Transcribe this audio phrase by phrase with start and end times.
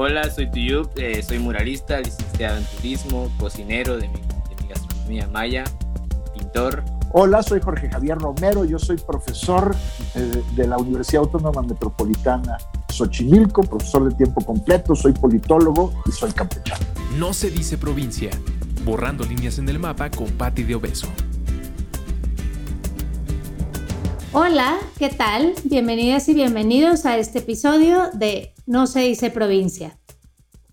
[0.00, 4.20] Hola, soy Tuyup, eh, soy muralista, licenciado en turismo, cocinero de mi,
[4.68, 5.64] gastronomía maya,
[6.32, 6.84] pintor.
[7.10, 9.74] Hola, soy Jorge Javier Romero, yo soy profesor
[10.14, 12.58] eh, de la Universidad Autónoma Metropolitana
[12.92, 16.86] Xochimilco, profesor de tiempo completo, soy politólogo y soy campechano.
[17.18, 18.30] No se dice provincia,
[18.84, 21.08] borrando líneas en el mapa con Patti de Obeso.
[24.32, 25.54] Hola, ¿qué tal?
[25.64, 29.98] Bienvenidas y bienvenidos a este episodio de No se dice provincia.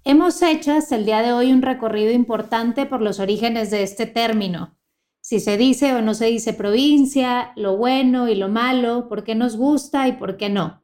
[0.03, 4.07] Hemos hecho hasta el día de hoy un recorrido importante por los orígenes de este
[4.07, 4.77] término.
[5.21, 9.35] Si se dice o no se dice provincia, lo bueno y lo malo, por qué
[9.35, 10.83] nos gusta y por qué no.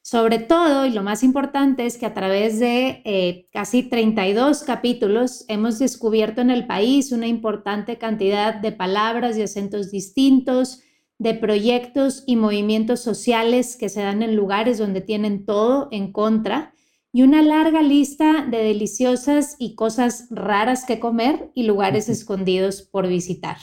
[0.00, 5.44] Sobre todo, y lo más importante es que a través de eh, casi 32 capítulos
[5.48, 10.83] hemos descubierto en el país una importante cantidad de palabras y acentos distintos,
[11.18, 16.74] de proyectos y movimientos sociales que se dan en lugares donde tienen todo en contra
[17.12, 23.06] y una larga lista de deliciosas y cosas raras que comer y lugares escondidos por
[23.06, 23.56] visitar.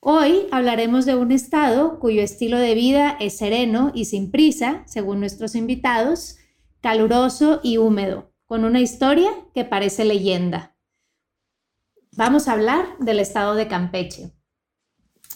[0.00, 5.18] Hoy hablaremos de un estado cuyo estilo de vida es sereno y sin prisa, según
[5.18, 6.36] nuestros invitados,
[6.82, 10.76] caluroso y húmedo, con una historia que parece leyenda.
[12.12, 14.35] Vamos a hablar del estado de Campeche.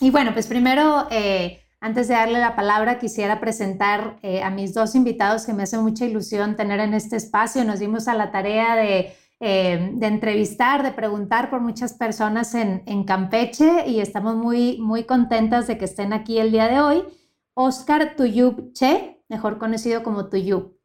[0.00, 4.72] Y bueno, pues primero, eh, antes de darle la palabra, quisiera presentar eh, a mis
[4.72, 7.64] dos invitados que me hace mucha ilusión tener en este espacio.
[7.64, 13.86] Nos dimos a la tarea de, eh, entrevistar, de preguntar por muchas personas en, Campeche
[13.88, 17.04] y estamos muy, muy contentas de que estén aquí el día de hoy.
[17.52, 20.78] Oscar Tuyub Che, mejor conocido como Tuyub.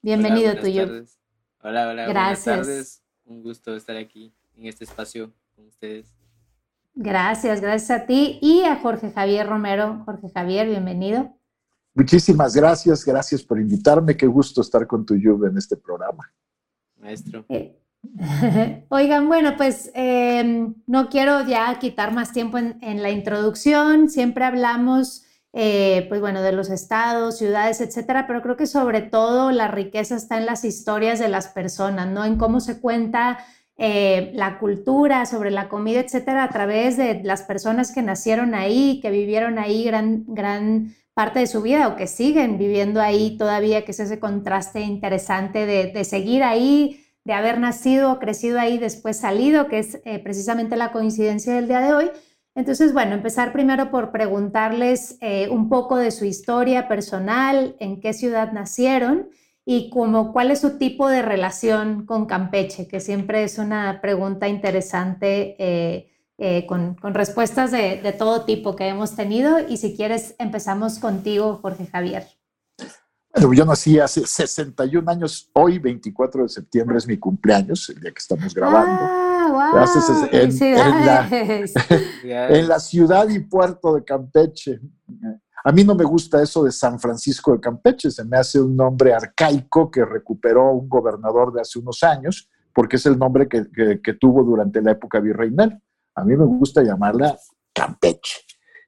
[0.00, 1.08] Bienvenido, hola, Tuyub.
[1.62, 2.06] Hola, hola.
[2.06, 2.44] Gracias.
[2.44, 3.02] Buenas tardes.
[3.24, 6.21] Un gusto estar aquí en este espacio con ustedes.
[6.94, 10.02] Gracias, gracias a ti y a Jorge Javier Romero.
[10.04, 11.34] Jorge Javier, bienvenido.
[11.94, 14.16] Muchísimas gracias, gracias por invitarme.
[14.16, 16.30] Qué gusto estar con tu lluvia en este programa.
[16.98, 17.44] Maestro.
[17.48, 17.78] Eh,
[18.88, 24.10] oigan, bueno, pues em, no quiero ya quitar más tiempo en, la introducción.
[24.10, 29.50] Siempre hablamos, eh, pues bueno, de los estados, ciudades, etcétera, pero creo que sobre todo
[29.50, 32.24] la riqueza está en las historias de las personas, ¿no?
[32.24, 33.38] En cómo se cuenta
[33.78, 39.00] eh, la cultura, sobre la comida, etcétera, a través de las personas que nacieron ahí,
[39.00, 43.84] que vivieron ahí gran, gran parte de su vida o que siguen viviendo ahí todavía,
[43.84, 49.68] que es ese contraste interesante de, seguir ahí, de haber nacido, crecido ahí, después salido,
[49.68, 52.10] que es eh, precisamente la coincidencia del día de hoy.
[52.54, 58.12] Entonces, bueno, empezar primero por preguntarles eh, un poco de su historia personal, en qué
[58.12, 59.28] ciudad nacieron
[59.64, 64.48] y como cuál es su tipo de relación con Campeche, que siempre es una pregunta
[64.48, 69.60] interesante eh, eh, con, respuestas de, todo tipo que hemos tenido.
[69.60, 72.26] Y si quieres, empezamos contigo, Jorge Javier.
[73.32, 78.10] Bueno, yo nací hace 61 años, hoy 24 de septiembre es mi cumpleaños, el día
[78.10, 79.00] que estamos grabando.
[79.04, 79.84] Ah, wow,
[82.22, 84.80] en la ciudad y puerto de Campeche.
[85.64, 88.76] A mí no me gusta eso de San Francisco de Campeche, se me hace un
[88.76, 94.12] nombre arcaico que recuperó un gobernador de hace unos años, porque es el nombre que,
[94.14, 95.80] tuvo durante la época virreinal.
[96.14, 97.36] A mí me gusta llamarla
[97.72, 98.40] Campeche.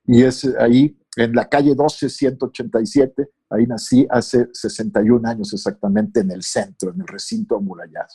[0.06, 6.30] Y es ahí, en la calle 12, 187, ahí nací hace 61 años exactamente en
[6.32, 8.08] el centro, en el recinto amurallado.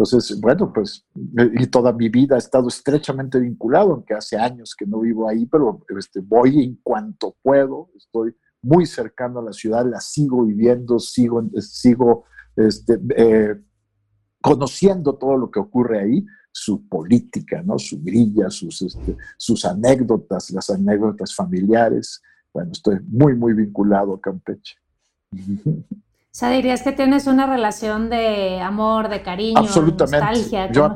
[0.00, 4.86] Entonces, bueno, pues, y toda mi vida he estado estrechamente vinculado, aunque hace años que
[4.86, 9.84] no vivo ahí, pero este, voy en cuanto puedo, estoy muy cercano a la ciudad,
[9.84, 12.24] la sigo viviendo, sigo, sigo
[12.56, 13.60] este, eh,
[14.40, 17.78] conociendo todo lo que ocurre ahí, su política, ¿no?
[17.78, 22.22] su grilla, sus, este, sus anécdotas, las anécdotas familiares.
[22.54, 24.76] Bueno, estoy muy, muy vinculado a Campeche.
[26.32, 30.24] O sea, dirías que tienes una relación de amor, de cariño, Absolutamente.
[30.24, 30.70] nostalgia.
[30.70, 30.94] Yo,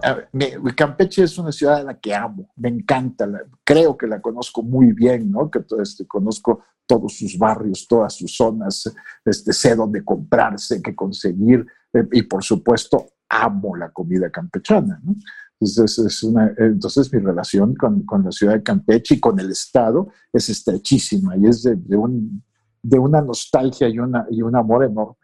[0.77, 3.29] Campeche es una ciudad a la que amo, me encanta,
[3.64, 5.50] creo que la conozco muy bien, ¿no?
[5.50, 8.94] Que este, conozco todos sus barrios, todas sus zonas,
[9.25, 15.17] este, sé dónde comprarse, qué conseguir, eh, y por supuesto amo la comida campechana, ¿no?
[15.59, 19.50] Entonces, es una, entonces mi relación con, con, la ciudad de Campeche y con el
[19.50, 22.43] Estado es estrechísima y es de, de, un,
[22.82, 25.24] de una nostalgia y, una, y un amor enorme.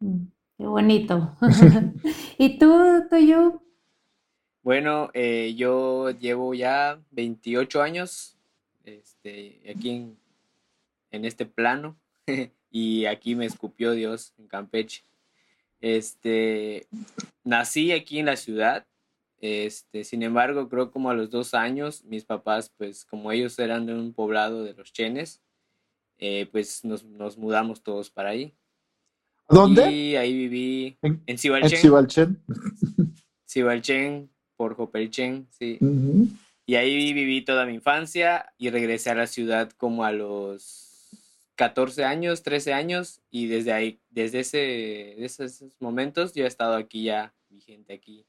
[0.00, 1.36] Mm, qué bonito.
[2.38, 3.62] ¿Y tú, Toyo?
[4.62, 8.36] Bueno, eh, yo llevo ya 28 años
[8.84, 10.18] este, aquí en,
[11.10, 11.98] en este plano
[12.70, 15.04] y aquí me escupió Dios en Campeche.
[15.80, 16.86] Este,
[17.44, 18.86] nací aquí en la ciudad,
[19.40, 23.86] este, sin embargo, creo como a los dos años, mis papás, pues como ellos eran
[23.86, 25.40] de un poblado de los Chenes,
[26.18, 28.52] eh, pues nos, nos, mudamos todos para ahí.
[29.48, 29.90] ¿Dónde?
[29.90, 31.78] Y ahí viví En- en En Cibalchen.
[31.78, 32.42] Cibalchen.
[33.48, 35.78] Cibalchen, por Jopelchen, sí.
[35.80, 36.28] Ujú.
[36.66, 40.84] Y ahí viví toda mi infancia y regresé a la ciudad como a los
[41.54, 47.04] 14 años, 13 años y desde ahí, desde ese, esos, momentos yo he estado aquí
[47.04, 48.26] ya, vigente aquí,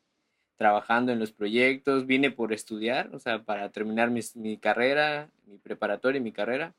[0.55, 5.57] trabajando en los proyectos, vine por estudiar, o sea, para terminar mis- mi carrera, mi
[5.57, 6.73] preparatoria y mi carrera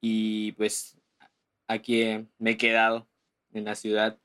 [0.00, 0.96] y pues
[1.68, 3.06] aquí me he quedado
[3.54, 4.18] en la ciudad.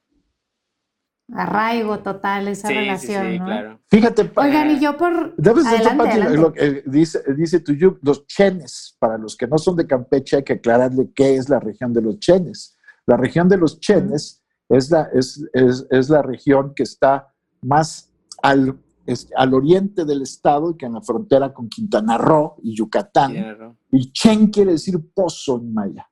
[1.32, 3.46] Arraigo total esa Sí, relación, sí, ¿no?
[3.46, 3.80] claro.
[3.88, 5.36] Fíjate, Oigan, y yo por...
[5.38, 6.38] Debes de Adelante, Pati, adelante.
[6.38, 10.38] lo que, eh, dice, dice Tuyuk, los chenes, para los que no son de Campeche,
[10.38, 12.76] hay que aclararle qué es la región de los chenes.
[13.06, 17.32] La región de los chenes es, la, es, es, es la región que está
[17.62, 18.12] más
[18.42, 23.76] al, es- al oriente del estado, que en la frontera con Quintana Roo y Yucatán.
[23.92, 26.10] Y chen quiere decir pozo en maya.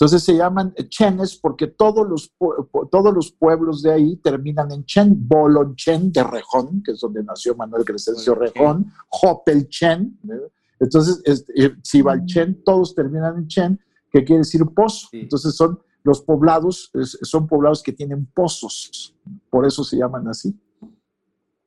[0.00, 2.32] Entonces se llaman chenes porque todos los,
[2.88, 5.16] todos los pueblos de ahí terminan en chen.
[5.26, 8.36] Bolonchen de Rejón, que es donde nació Manuel Crescencio.
[8.36, 10.16] Rejón, Hopelchen.
[10.78, 13.80] Entonces, este, Cibalchen, todos terminan en chen,
[14.12, 15.08] que quiere decir pozo.
[15.10, 15.22] Sí.
[15.22, 16.92] Entonces son los poblados,
[17.22, 19.16] son poblados que tienen pozos.
[19.50, 20.56] Por eso se llaman así.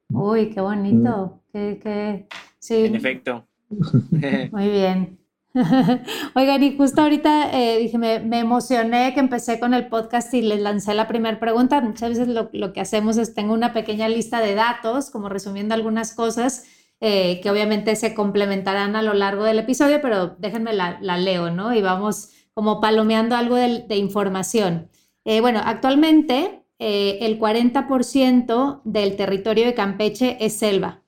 [0.07, 1.41] Uy, qué bonito.
[1.51, 2.27] Qué, qué...
[2.59, 2.85] Sí.
[2.85, 3.45] En efecto.
[4.51, 5.20] Muy bien.
[6.35, 10.41] Oigan, y justo ahorita eh, dije, me, me emocioné que empecé con el podcast y
[10.41, 11.81] les lancé la primera pregunta.
[11.81, 15.73] Muchas veces lo, lo que hacemos es tengo una pequeña lista de datos, como resumiendo
[15.75, 16.65] algunas cosas
[17.01, 21.49] eh, que obviamente se complementarán a lo largo del episodio, pero déjenme la, la leo,
[21.49, 21.73] ¿no?
[21.73, 24.89] Y vamos como palomeando algo de, de información.
[25.25, 31.00] Eh, bueno, actualmente eh, el 40% del territorio de Campeche es selva.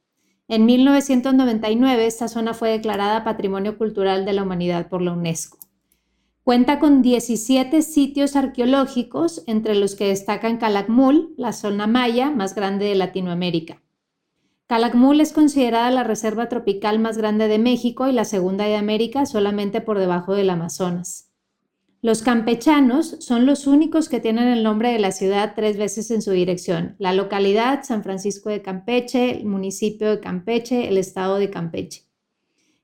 [0.54, 5.58] En 1999 esta zona fue declarada Patrimonio Cultural de la Humanidad por la UNESCO.
[6.44, 12.86] Cuenta con 17 sitios arqueológicos, entre los que destacan Calakmul, la zona maya más grande
[12.86, 13.82] de Latinoamérica.
[14.68, 19.26] Calakmul es considerada la reserva tropical más grande de México y la segunda de América
[19.26, 21.33] solamente por debajo del Amazonas.
[22.04, 26.22] Los campechanos son los únicos que tienen el nombre de la ciudad tres veces en
[26.22, 26.98] su dirección.
[27.00, 32.04] La localidad, San Francisco de Campeche, el municipio de Campeche, el estado de Campeche.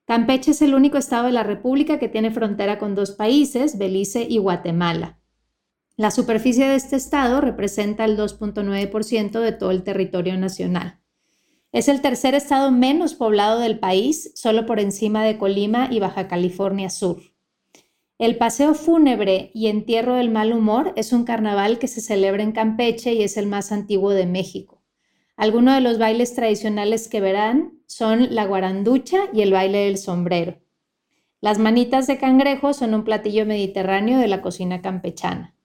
[0.05, 4.25] Campeche es el único estado de la República que tiene frontera con dos países, Belice
[4.27, 5.19] y Guatemala.
[5.97, 11.01] La superficie de este estado representa el 2.9% de todo el territorio nacional.
[11.73, 16.29] Es el tercer estado menos poblado del país, solo por encima de Colima y Baja
[16.29, 17.28] California Sur.
[18.19, 22.51] El paseo fúnebre y entierro del mal humor es un carnaval que se celebra en
[22.51, 24.81] Campeche y es el más antiguo de México.
[25.37, 30.59] Algunos de los bailes tradicionales que verán son la guaranducha y el baile del sombrero.
[31.39, 35.55] Las manitas de cangrejo son un platillo mediterráneo de la cocina campechana.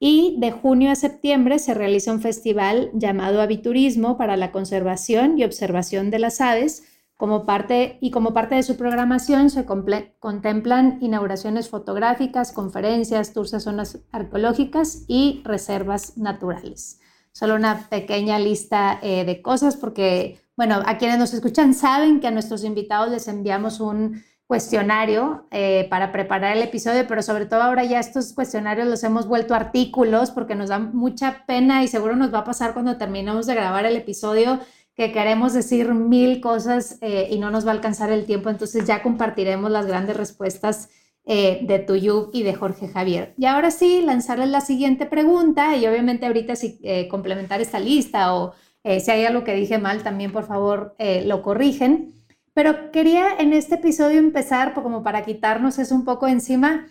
[0.00, 5.44] Y de junio a septiembre se realiza un festival llamado Aviturismo para la conservación y
[5.44, 6.82] observación de las aves,
[7.22, 13.60] como parte, y como parte de su programación se contemplan inauguraciones fotográficas, conferencias, tours a
[13.60, 16.98] zonas arqueológicas y reservas naturales.
[17.30, 22.26] Solo una pequeña lista eh, de cosas porque, bueno, a quienes nos escuchan saben que
[22.26, 27.62] a nuestros invitados les enviamos un cuestionario eh, para preparar el episodio, pero sobre todo
[27.62, 32.16] ahora ya estos cuestionarios los hemos vuelto artículos porque nos da mucha pena y seguro
[32.16, 34.58] nos va a pasar cuando terminemos de grabar el episodio
[34.94, 38.86] que queremos decir mil cosas eh, y no nos va a alcanzar el tiempo, entonces
[38.86, 40.90] ya compartiremos las grandes respuestas
[41.24, 43.34] eh, de Tuyub y de Jorge Javier.
[43.38, 48.34] Y ahora sí, lanzarles la siguiente pregunta y obviamente ahorita si eh, complementar esta lista
[48.34, 48.52] o
[48.84, 52.14] eh, si hay algo que dije mal, también por favor eh, lo corrigen.
[52.54, 56.86] Pero quería en este episodio empezar, como para quitarnos eso un poco encima,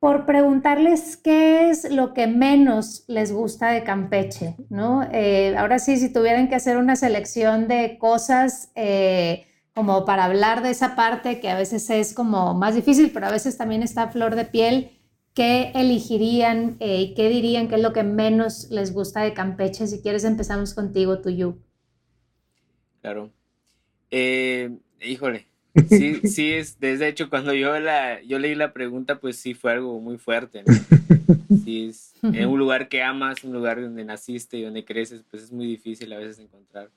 [0.00, 5.02] por preguntarles qué es lo que menos les gusta de Campeche, ¿no?
[5.12, 10.62] Eh, ahora sí, si tuvieran que hacer una selección de cosas eh, como para hablar
[10.62, 14.08] de esa parte que a veces es como más difícil, pero a veces también está
[14.08, 14.98] flor de piel,
[15.34, 19.86] ¿qué elegirían eh, y qué dirían que es lo que menos les gusta de Campeche?
[19.86, 21.58] Si quieres empezamos contigo, Tuyu.
[23.02, 23.30] Claro.
[24.10, 25.49] Eh, híjole.
[25.88, 29.72] Sí, sí, es, desde hecho, cuando yo, la, yo leí la pregunta, pues sí fue
[29.72, 30.74] algo muy fuerte, ¿no?
[31.64, 35.42] Sí, es en un lugar que amas, un lugar donde naciste y donde creces, pues
[35.44, 36.90] es muy difícil a veces encontrar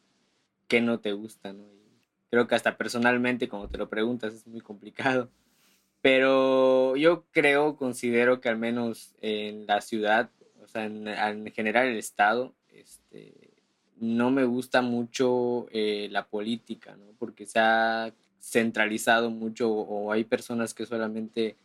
[0.68, 1.64] qué no te gusta, ¿no?
[1.64, 5.30] Y creo que hasta personalmente, cuando te lo preguntas, es muy complicado.
[6.02, 10.30] Pero yo creo, considero que al menos en la ciudad,
[10.64, 13.34] o sea, en, en general el estado, este,
[14.00, 17.06] no me gusta mucho eh, la política, ¿no?
[17.18, 18.12] Porque se ha
[18.44, 21.56] centralizado mucho o hay personas que solamente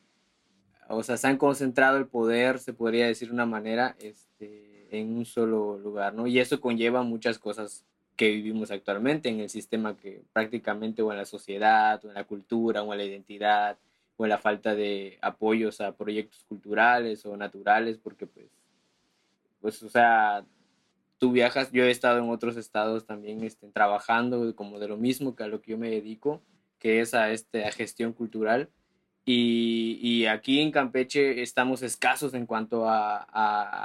[0.89, 5.17] o sea, se han concentrado el poder, se podría decir de una manera, este, en
[5.17, 6.27] un solo lugar, ¿no?
[6.27, 7.85] Y eso conlleva muchas cosas
[8.17, 12.25] que vivimos actualmente en el sistema que prácticamente o en la sociedad, o en la
[12.25, 13.77] cultura, o en la identidad,
[14.17, 18.47] o en la falta de apoyos a proyectos culturales o naturales, porque pues,
[19.61, 20.45] pues, o sea,
[21.19, 25.37] tú viajas, yo he estado en otros estados también este, trabajando como de lo mismo
[25.37, 26.41] que a lo que yo me dedico,
[26.79, 28.71] que es a, este, a gestión cultural.
[29.25, 33.27] Y, y aquí en Campeche estamos escasos en cuanto a,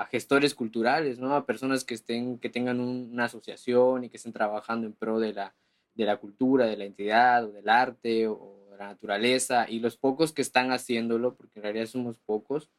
[0.01, 1.35] a, gestores culturales, ¿no?
[1.35, 5.33] A personas que, estén, que tengan una asociación y que estén trabajando en pro de
[5.33, 5.53] la,
[5.95, 9.69] de la cultura, de la entidad o del arte o de la naturaleza.
[9.69, 12.69] Y los pocos que están haciéndolo, porque en realidad somos pocos,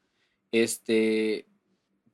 [0.50, 1.46] este,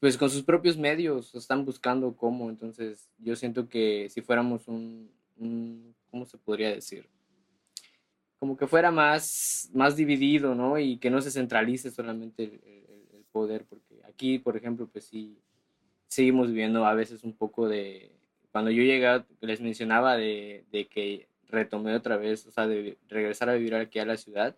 [0.00, 2.50] pues con sus propios medios están buscando cómo.
[2.50, 5.12] Entonces, yo siento que si fuéramos un,
[6.10, 7.08] ¿cómo se podría decir?
[8.40, 10.78] Como que fuera más, más dividido, ¿no?
[10.78, 15.38] Y que no se centralice solamente el, poder, porque aquí, por ejemplo, pues sí,
[16.08, 18.10] seguimos viviendo a veces un poco de,
[18.50, 23.48] cuando yo llegué, les mencionaba de, de que retomé otra vez, o sea, de regresar
[23.48, 24.56] a vivir aquí a la ciudad,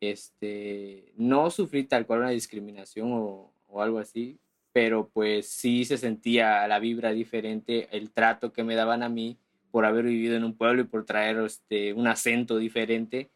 [0.00, 4.38] este, no sufrí tal cual una discriminación o, o algo así,
[4.72, 9.38] pero pues sí se sentía la vibra diferente, el trato que me daban a mí
[9.70, 13.30] por haber vivido en un pueblo y por traer este, un acento diferente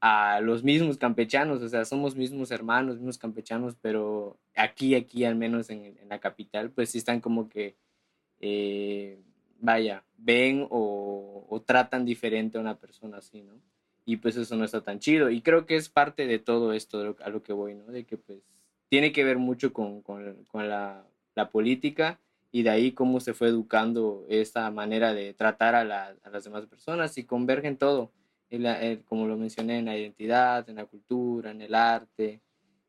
[0.00, 5.36] a los mismos campechanos, o sea, somos mismos hermanos, mismos campechanos, pero aquí, aquí al
[5.36, 7.76] menos en, la capital, pues sí están como que,
[8.40, 9.18] eh,
[9.58, 13.52] vaya, ven o, o, tratan diferente a una persona así, ¿no?
[14.06, 15.28] Y pues eso no está tan chido.
[15.30, 17.84] Y creo que es parte de todo esto a lo que voy, ¿no?
[17.84, 18.40] De que pues
[18.88, 22.18] tiene que ver mucho con, con, con la, la, política
[22.52, 26.66] y de ahí cómo se fue educando esta manera de tratar a, a las demás
[26.66, 28.12] personas y convergen todo,
[29.04, 32.40] como lo mencioné, en la identidad, en la cultura, en el arte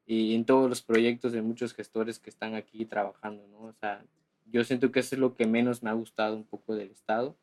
[0.06, 3.60] y en todos los proyectos de muchos gestores que están aquí trabajando, ¿no?
[3.66, 4.04] O sea,
[4.52, 7.36] yo siento que eso es lo que menos me ha gustado un poco del Estado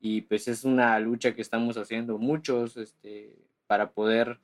[0.00, 3.36] y pues es una lucha que estamos haciendo muchos este,
[3.66, 4.40] para poder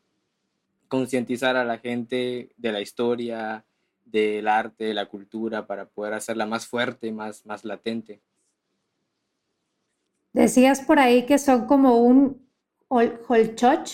[0.88, 3.64] concientizar a la gente de la historia,
[4.06, 8.22] del arte, de la cultura, para poder hacerla más fuerte, más, más latente.
[10.32, 12.46] Decías por ahí que son como un
[12.88, 13.88] holchoch,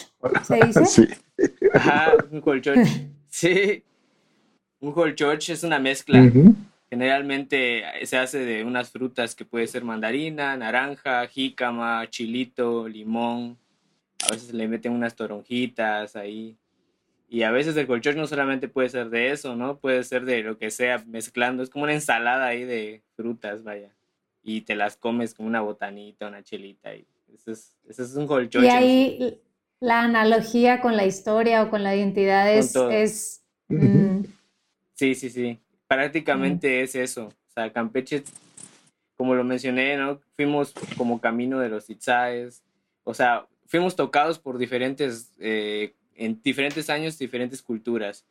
[0.45, 0.85] ¿se dice?
[0.87, 1.09] Sí.
[1.73, 2.77] Ajá, un holchoch.
[3.29, 3.83] Sí.
[4.81, 6.31] Un holchoch es una mezcla.
[6.91, 13.57] Generalmente se hace de unas frutas que puede ser mandarina, naranja, jícama, chilito, limón.
[14.29, 16.59] A veces le meten unas toronjitas ahí.
[17.33, 19.79] Y a veces el colchón no solamente puede ser de eso, ¿no?
[19.79, 21.63] Puede ser de lo que sea, mezclando.
[21.63, 23.89] Es como una ensalada ahí de frutas, vaya.
[24.43, 26.95] Y te las comes como una botanita, una chelita.
[26.95, 28.67] Y eso es, eso es un colchón.
[28.67, 29.41] Y ahí
[29.81, 32.77] la analogía con la historia o con la identidad es...
[32.77, 34.25] es mm.
[34.93, 35.59] Sí, sí, sí.
[35.89, 36.85] Prácticamente mm.
[36.85, 37.29] es eso.
[37.29, 38.25] O sea, Campeche,
[39.17, 40.21] como lo mencioné, ¿no?
[40.37, 42.63] Fuimos como camino de los Itzaes.
[43.05, 45.33] O sea, fuimos tocados por diferentes...
[45.39, 48.27] Eh, en diferentes años, diferentes culturas.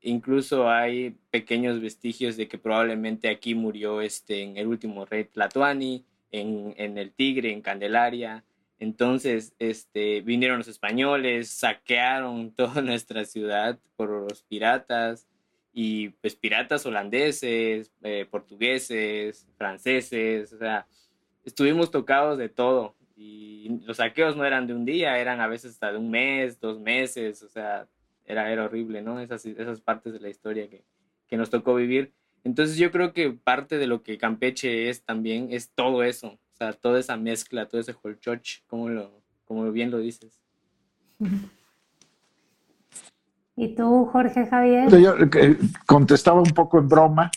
[0.00, 6.04] Incluso hay pequeños vestigios de que probablemente aquí murió este, en el último rey Tlatuani,
[6.30, 8.44] en, en el Tigre, en Candelaria.
[8.78, 15.26] Entonces, este, vinieron los españoles, saquearon toda nuestra ciudad por los piratas,
[15.80, 20.88] y pues piratas holandeses, eh, portugueses, franceses, o sea,
[21.44, 25.72] estuvimos tocados de todo y los saqueos no eran de un día, eran a veces
[25.72, 27.88] hasta de un mes, dos meses, o sea,
[28.24, 29.18] era, era horrible, ¿no?
[29.18, 30.84] Esas, esas partes de la historia que,
[31.26, 32.12] que nos tocó vivir.
[32.44, 36.56] Entonces yo creo que parte de lo que Campeche es también es todo eso, o
[36.56, 40.40] sea, toda esa mezcla, todo ese holchoch, como, lo, como bien lo dices.
[43.56, 44.88] ¿Y tú, Jorge Javier?
[44.96, 47.32] Yo eh, contestaba un poco en broma,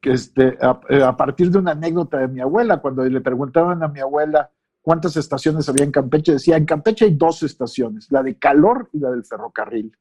[0.00, 3.82] que este, a, eh, a, partir de una anécdota de mi abuela, cuando le preguntaban
[3.82, 4.50] a mi abuela
[4.82, 8.98] cuántas estaciones había en Campeche, decía, en Campeche hay dos estaciones, la de calor y
[8.98, 9.92] la del ferrocarril.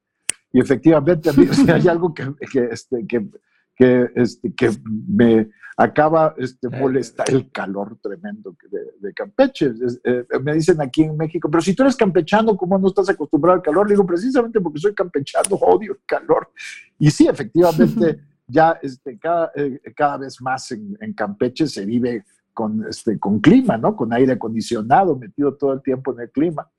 [0.51, 1.29] Y efectivamente,
[1.71, 3.27] hay algo que, que, este, que,
[3.75, 9.71] que, este, que me acaba este, molestar el calor tremendo de, de Campeche.
[10.03, 13.57] Eh, me dicen aquí en México, pero si tú eres campechano, ¿cómo no estás acostumbrado
[13.57, 13.87] al calor?
[13.87, 16.51] Le digo, precisamente porque soy campechano, odio el calor.
[16.97, 22.25] Y sí, efectivamente, ya este, cada, eh, cada vez más en, en Campeche se vive
[22.53, 23.95] con, este, con clima, ¿no?
[23.95, 26.69] Con aire acondicionado, metido todo el tiempo en el clima.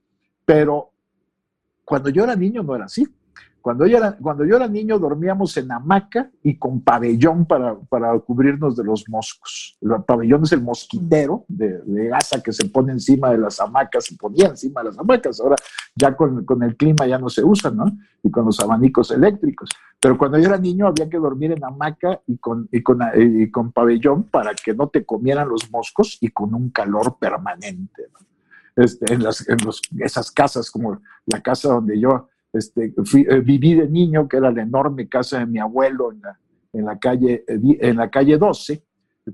[0.44, 0.90] Pero
[1.84, 3.06] cuando yo era niño no era así.
[3.60, 8.18] Cuando yo era, cuando yo era niño dormíamos en hamaca y con pabellón para, para
[8.20, 9.76] cubrirnos de los moscos.
[9.80, 14.06] El pabellón es el mosquitero de, de, gasa que se pone encima de las hamacas,
[14.06, 15.40] se ponía encima de las hamacas.
[15.40, 15.56] Ahora
[15.94, 17.84] ya con, con, el clima ya no se usa, ¿no?
[18.22, 19.68] Y con los abanicos eléctricos.
[20.00, 23.50] Pero cuando yo era niño había que dormir en hamaca y con, y con, y
[23.50, 28.04] con pabellón para que no te comieran los moscos y con un calor permanente.
[28.12, 28.26] ¿no?
[28.82, 33.74] Este, en, las, en los, esas casas, como la casa donde yo este, eh, viví
[33.74, 36.12] de niño, que era la enorme casa de mi abuelo
[36.72, 38.82] en la, calle, eh, en la calle 12,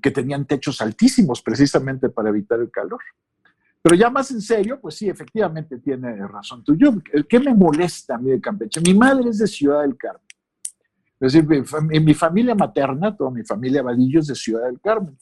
[0.03, 3.01] que tenían techos altísimos precisamente para evitar el calor.
[3.83, 6.77] Pero ya más en serio, pues sí, efectivamente tiene razón tú.
[6.77, 6.95] Yo,
[7.29, 8.81] ¿Qué me molesta a mí de Campeche?
[8.81, 10.27] Mi madre es de Ciudad del Carmen.
[11.21, 15.17] Es decir, mi, mi familia materna, toda mi familia Vadillo es de Ciudad del Carmen,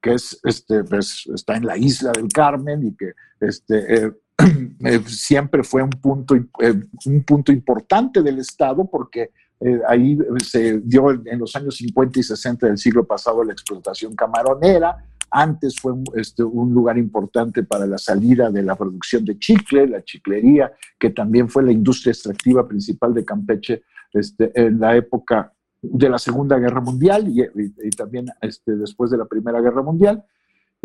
[0.00, 4.12] que es, este, pues, está en la isla del Carmen y que este, eh,
[4.84, 6.74] eh, siempre fue un punto, eh,
[7.06, 12.22] un punto importante del Estado porque eh, ahí se dio en los años 50 y
[12.22, 15.04] 60 del siglo pasado la explotación camaronera.
[15.30, 20.04] Antes fue este, un lugar importante para la salida de la producción de chicle, la
[20.04, 25.52] chiclería, que también fue la industria extractiva principal de Campeche este, en la época
[25.82, 30.22] de la Segunda Guerra Mundial y, y, también este, después de la Primera Guerra Mundial.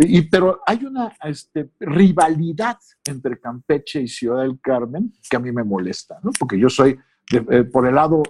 [0.08, 5.52] Y, pero hay una este, rivalidad entre Campeche y Ciudad del Carmen que a mí
[5.52, 6.32] me molesta, ¿no?
[6.40, 6.98] porque yo soy,
[7.32, 8.24] de, eh, por el lado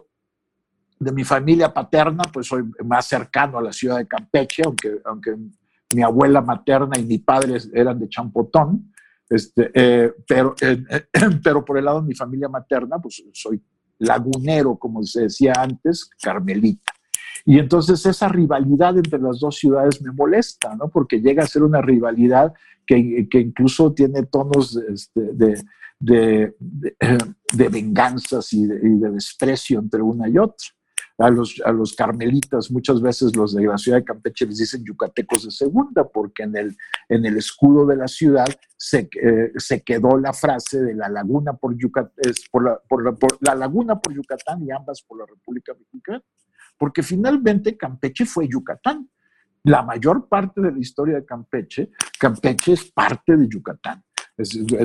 [1.00, 5.36] de mi familia paterna, pues soy más cercano a la ciudad de Campeche, aunque, aunque
[5.96, 8.92] mi abuela materna y mi padre eran de Champotón,
[9.30, 10.84] este, eh, pero, eh,
[11.44, 13.64] pero por el lado de mi familia materna, pues soy
[13.98, 16.92] lagunero, como se decía antes, carmelita.
[17.46, 20.90] Y entonces esa rivalidad entre las dos ciudades me molesta, ¿no?
[20.90, 22.54] Porque llega a ser una rivalidad
[22.86, 25.64] que, que incluso tiene tonos este, de,
[26.02, 30.68] de, venganzas y, de, desprecio entre una y otra.
[31.18, 34.84] A los, a los, carmelitas, muchas veces los de la ciudad de Campeche les dicen
[34.84, 36.76] yucatecos de segunda, porque en el,
[37.10, 41.54] en el escudo de la ciudad se, eh, se quedó la frase de la laguna
[41.54, 42.12] por, Yucat
[42.52, 46.24] por, la, por, la, por la laguna por Yucatán y ambas por la República Mexicana
[46.82, 49.08] porque finalmente Campeche fue Yucatán.
[49.66, 54.04] La mayor parte de la historia de Campeche, Campeche es parte de Yucatán.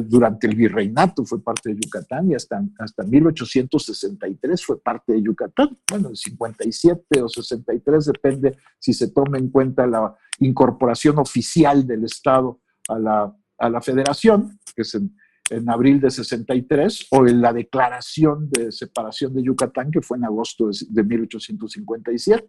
[0.03, 5.79] Durante el virreinato fue parte de Yucatán y hasta, hasta 1863 fue parte de Yucatán.
[5.89, 12.61] Bueno, 57 o 63 depende si se toma en cuenta la incorporación oficial del Estado
[12.91, 15.17] a la, a la federación, que es en,
[15.51, 20.25] en abril de 63 o en la declaración de separación de Yucatán que fue en
[20.25, 22.49] agosto de, de 1857.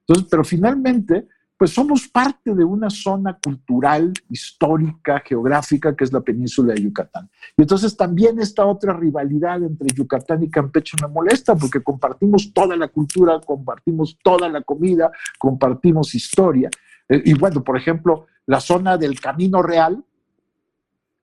[0.00, 6.20] Entonces, pero finalmente, pues somos parte de una zona cultural, histórica, geográfica que es la
[6.20, 7.28] península de Yucatán.
[7.56, 12.76] Y entonces también esta otra rivalidad entre Yucatán y Campeche me molesta porque compartimos toda
[12.76, 16.70] la cultura, compartimos toda la comida, compartimos historia.
[17.08, 20.04] Y bueno, por ejemplo, la zona del Camino Real,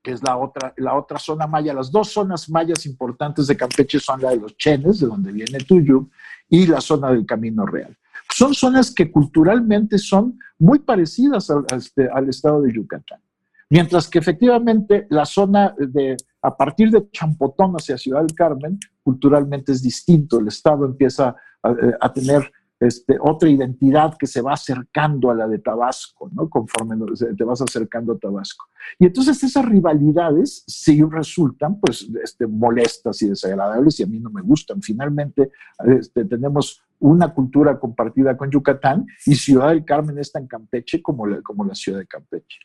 [0.06, 1.74] que es la otra, la otra zona maya.
[1.74, 5.58] Las dos zonas mayas importantes de Campeche son la de los Chenes, de donde viene
[5.58, 6.12] Tuyú,
[6.48, 7.98] y la zona del Camino Real.
[8.32, 13.20] Son zonas que culturalmente son muy parecidas al, este, al estado de Yucatán.
[13.68, 19.72] Mientras que efectivamente la zona de, a partir de Champotón hacia Ciudad del Carmen, culturalmente
[19.72, 20.40] es distinto.
[20.40, 25.48] El estado empieza a, a tener este, otra identidad que se va acercando a la
[25.48, 26.50] de Tabasco, ¿no?
[26.50, 26.96] Conforme
[27.38, 28.66] te vas acercando a Tabasco.
[29.00, 34.30] Y entonces esas rivalidades sí resultan, pues, este, molestas y desagradables y a mí no
[34.30, 34.82] me gustan.
[34.82, 35.52] Finalmente,
[35.86, 41.26] este, tenemos una cultura compartida con Yucatán y Ciudad del Carmen está en Campeche como
[41.28, 42.60] la, como la ciudad de Campeche.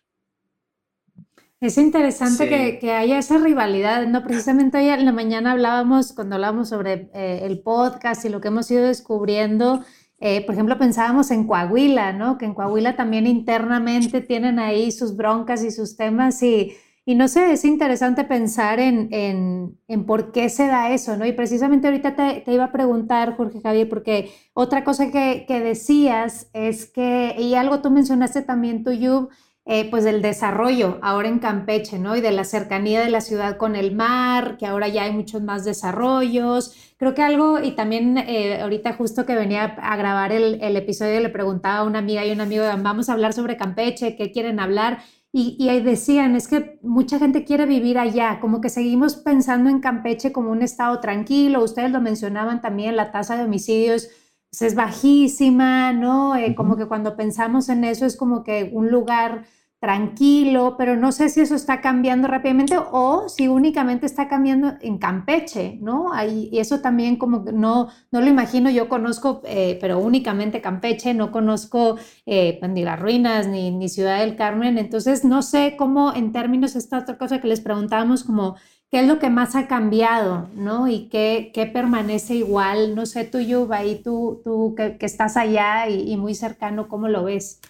[1.61, 2.49] Es interesante sí.
[2.49, 4.25] que, que, haya esa rivalidad, ¿no?
[4.25, 8.49] Precisamente hoy en la mañana hablábamos, cuando hablábamos sobre eh, el podcast y lo que
[8.49, 9.85] hemos ido descubriendo,
[10.21, 12.37] eh, por ejemplo, pensábamos en Coahuila, ¿no?
[12.39, 16.75] Que en Coahuila también internamente tienen ahí sus broncas y sus temas y,
[17.07, 21.25] y no sé, es interesante pensar en, en, en, por qué se da eso, ¿no?
[21.27, 26.51] Y precisamente ahorita te, iba a preguntar, Jorge Javier, porque otra cosa que, que decías
[26.53, 29.31] es que, y algo tú mencionaste también, tú, Yub,
[29.67, 32.17] eh, pues del desarrollo ahora en Campeche, ¿no?
[32.17, 35.43] Y de la cercanía de la ciudad con el mar, que ahora ya hay muchos
[35.43, 36.75] más desarrollos.
[36.97, 41.29] Creo que algo, y también eh, ahorita justo que venía a grabar el, episodio, le
[41.29, 44.99] preguntaba a una amiga y un amigo, vamos a hablar sobre Campeche, ¿qué quieren hablar?
[45.33, 50.33] Y decían, es que mucha gente quiere vivir allá, como que seguimos pensando en Campeche
[50.33, 54.09] como un estado tranquilo, ustedes lo mencionaban también, la tasa de homicidios
[54.51, 56.37] pues, es bajísima, ¿no?
[56.37, 59.45] Eh, como que cuando pensamos en eso es como que un lugar
[59.81, 64.99] tranquilo, pero no sé si eso está cambiando rápidamente o si únicamente está cambiando en
[64.99, 66.13] Campeche, ¿no?
[66.13, 71.15] Ahí, y eso también como no, no lo imagino, yo conozco, eh, pero únicamente Campeche,
[71.15, 75.77] no conozco eh, pues, ni las ruinas ni, ni Ciudad del Carmen, entonces no sé
[75.79, 78.57] cómo en términos, esta otra cosa que les preguntábamos, como
[78.91, 80.89] qué es lo que más ha cambiado, ¿no?
[80.89, 85.39] Y qué, qué permanece igual, no sé, tú, Yuba, ahí tú, tú que, que estás
[85.39, 87.61] allá y, y muy cercano, ¿cómo lo ves?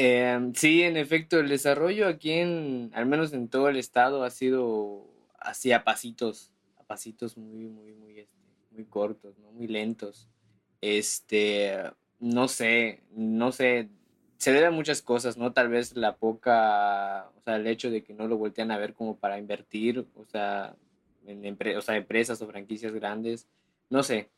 [0.00, 4.30] Em, sí, en efecto, el desarrollo aquí en, al menos en todo el estado, ha
[4.30, 5.04] sido
[5.40, 8.38] así a pasitos, a pasitos muy, muy, muy, este,
[8.70, 9.50] muy cortos, ¿no?
[9.50, 10.28] Muy lentos.
[10.80, 11.82] Este,
[12.20, 13.88] no sé, no sé,
[14.36, 15.52] se debe a muchas cosas, ¿no?
[15.52, 18.94] Tal vez la poca, o sea, el hecho de que no lo voltean a ver
[18.94, 20.76] como para invertir, o sea,
[21.26, 23.48] en o sea, empresas o franquicias grandes,
[23.90, 24.30] no sé.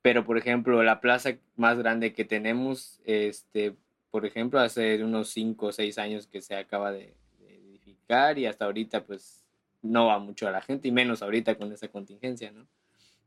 [0.00, 3.76] Pero, por ejemplo, la plaza más grande que tenemos, este,
[4.12, 7.14] por ejemplo, hace unos 5 o 6 años que se acaba de,
[7.48, 9.42] edificar y hasta ahorita pues
[9.80, 12.68] no va mucho a la gente y menos ahorita con esa contingencia, ¿no?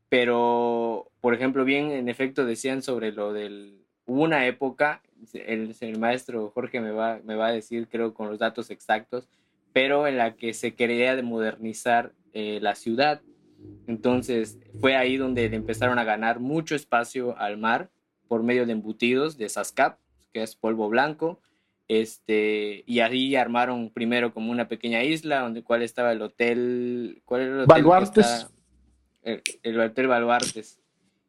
[0.08, 3.84] Pero, por ejemplo, bien, en efecto decían sobre lo del...
[4.06, 5.02] Hubo una época,
[5.34, 9.28] el, el maestro Jorge me va, me va a decir, creo, con los datos exactos,
[9.72, 13.20] pero en la que se quería de modernizar eh, la ciudad.
[13.88, 17.90] Entonces, fue ahí donde empezaron a ganar mucho espacio al mar
[18.28, 19.98] por medio de embutidos de SASCAP,
[20.36, 21.40] que es polvo blanco.
[21.88, 27.40] Este, y ahí armaron primero como una pequeña isla donde cuál estaba el hotel, ¿cuál
[27.40, 27.68] era el hotel?
[27.68, 28.48] Baluartes.
[29.22, 30.78] El, el, hotel Baluartes.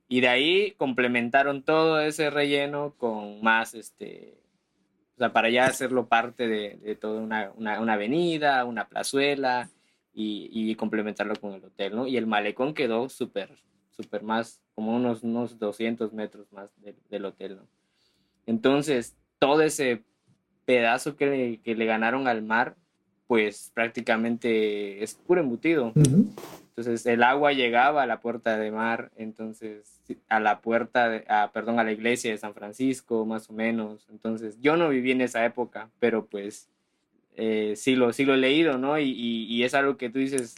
[0.10, 4.42] Y de ahí complementaron todo ese relleno con más, este,
[5.16, 9.70] o sea, para ya hacerlo parte de, de toda una, una, una, avenida, una plazuela
[10.14, 12.08] y, y, complementarlo con el hotel, ¿no?
[12.08, 13.58] Y el malecón quedó súper,
[13.92, 17.77] súper más, como unos, unos 200 metros más de, del hotel, ¿no?
[18.48, 20.02] Entonces, todo ese
[20.66, 22.76] pedazo que le, que le ganaron al mar,
[23.28, 25.92] pues prácticamente es puro embutido.
[25.96, 26.28] Uh -huh.
[26.70, 31.52] Entonces, el agua llegaba a la puerta de mar, entonces, a la puerta, de, a,
[31.52, 34.08] perdón, a la iglesia de San Francisco, más o menos.
[34.12, 36.70] Entonces, yo no viví en esa época, pero pues
[37.36, 39.00] eh, sí, lo, sí lo he leído, ¿no?
[39.00, 40.56] Y, y, y, es algo que tú dices,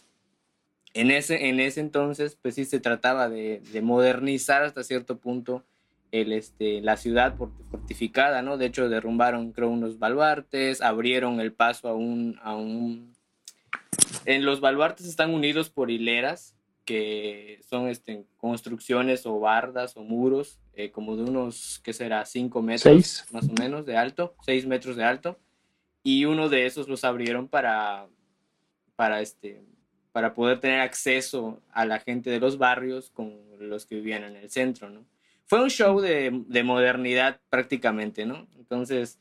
[0.94, 5.64] en ese, en ese entonces, pues sí se trataba de, de modernizar hasta cierto punto
[6.12, 8.58] el, este, la ciudad fortificada, ¿no?
[8.58, 13.14] De hecho, derrumbaron, creo, unos baluartes, abrieron el paso a un, a un...
[14.26, 20.60] En los baluartes están unidos por hileras, que son este, construcciones o bardas o muros,
[20.74, 22.26] eh, como de unos, ¿qué será?
[22.26, 23.26] Cinco metros, seis.
[23.32, 25.38] más o menos, de alto, seis metros de alto,
[26.02, 28.08] y uno de esos los abrieron para,
[28.96, 29.62] para, este,
[30.12, 34.38] para poder tener acceso a la gente de los barrios con los que vivían en
[34.38, 35.06] el centro, ¿no?
[35.50, 38.48] Fue un show de, de, modernidad prácticamente, ¿no?
[38.56, 39.20] Entonces,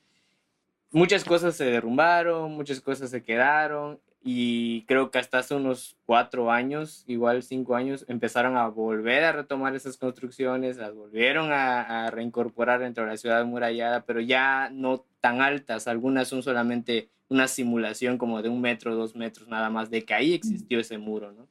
[0.90, 6.50] muchas cosas se derrumbaron, muchas cosas se quedaron y creo que hasta hace unos cuatro
[6.50, 12.10] años, igual cinco años, empezaron a volver a retomar esas construcciones, las volvieron a, a
[12.10, 17.48] reincorporar dentro de la ciudad murallada, pero ya no tan altas, algunas son solamente una
[17.48, 21.32] simulación como de un metro, dos metros nada más, de que ahí existió ese muro,
[21.32, 21.48] ¿no?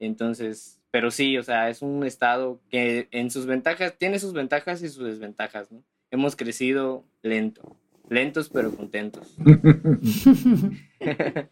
[0.00, 4.82] Entonces, pero sí, o sea, es un estado que en sus ventajas, tiene sus ventajas
[4.82, 5.84] y sus desventajas, ¿no?
[6.10, 7.76] Hemos crecido lento,
[8.08, 9.36] lentos pero contentos.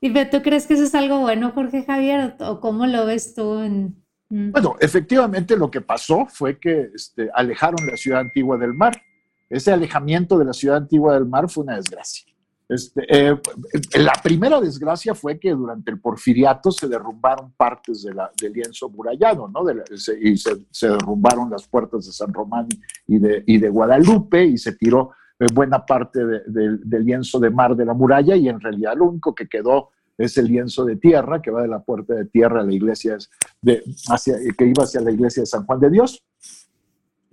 [0.00, 3.60] ¿Y tú crees que eso es algo bueno, Jorge Javier, o cómo lo ves tú?
[3.60, 4.04] En...
[4.28, 4.50] Mm.
[4.50, 9.00] Bueno, efectivamente lo que pasó fue que este, alejaron la ciudad antigua del mar.
[9.48, 12.33] Ese alejamiento de la ciudad antigua del mar fue una desgracia.
[12.68, 13.38] Este, eh,
[13.98, 18.88] la primera desgracia fue que durante el porfiriato se derrumbaron partes de la, del lienzo
[18.88, 19.64] murallado, ¿no?
[20.20, 22.66] Y se, derrumbaron las puertas de San Román
[23.06, 27.76] y de, Guadalupe y se tiró eh, buena parte de, de, del lienzo de mar
[27.76, 31.42] de la muralla y en realidad lo único que quedó es el lienzo de tierra
[31.42, 33.18] que va de la puerta de tierra a la iglesia
[33.60, 36.24] de, hacia, que iba hacia la iglesia de San Juan de Dios.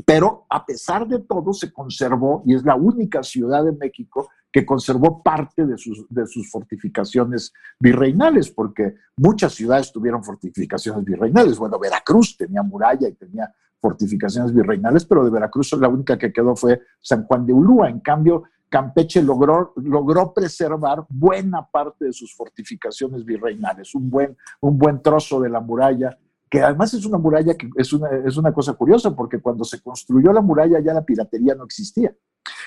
[0.06, 4.66] Pero a pesar de todo se conservó y es la única ciudad de México que
[4.66, 6.06] conservó parte de sus,
[6.52, 11.58] fortificaciones virreinales, porque muchas ciudades tuvieron fortificaciones virreinales.
[11.58, 16.56] Bueno, Veracruz tenía muralla y tenía fortificaciones virreinales, pero de Veracruz la única que quedó
[16.56, 17.90] fue San Juan de Ulúa.
[17.90, 24.78] En cambio, Campeche logró, logró preservar buena parte de sus fortificaciones virreinales, un buen, un
[24.78, 26.18] buen trozo de la muralla
[26.52, 29.82] que además es una muralla que es una, es una cosa curiosa, porque cuando se
[29.82, 32.14] construyó la muralla ya la piratería no existía.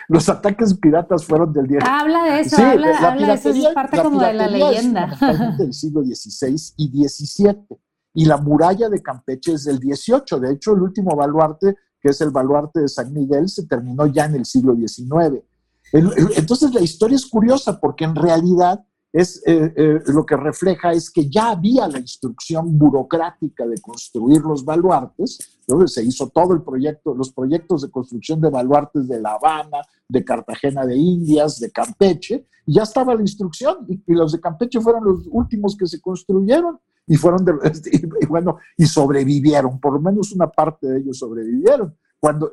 [0.09, 1.81] Los ataques piratas fueron del día.
[1.83, 5.15] Habla de eso, sí, habla, la habla de eso, es parte como de la leyenda.
[5.31, 7.67] Es del siglo XVI y XVII.
[8.15, 10.41] Y la muralla de Campeche es del XVIII.
[10.41, 14.25] De hecho, el último baluarte, que es el baluarte de San Miguel, se terminó ya
[14.25, 15.43] en el siglo XIX.
[15.93, 18.83] Entonces la historia es curiosa porque en realidad
[19.15, 24.41] es, eh, eh, lo que refleja es que ya había la instrucción burocrática de construir
[24.41, 29.21] los baluartes, entonces se hizo todo el proyecto, los proyectos de construcción de baluartes de
[29.21, 34.33] La Habana, de Cartagena de Indias, de Campeche, y ya estaba la instrucción, y, los
[34.33, 37.45] de Campeche fueron los últimos que se construyeron, y fueron,
[38.29, 41.97] bueno, y sobrevivieron, por lo menos una parte de ellos sobrevivieron.
[42.25, 42.51] Cuando,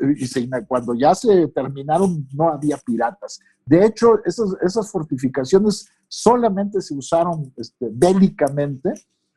[0.67, 3.39] cuando ya se terminaron, no había piratas.
[3.65, 8.91] De hecho, esas, esas fortificaciones solamente se usaron este, bélicamente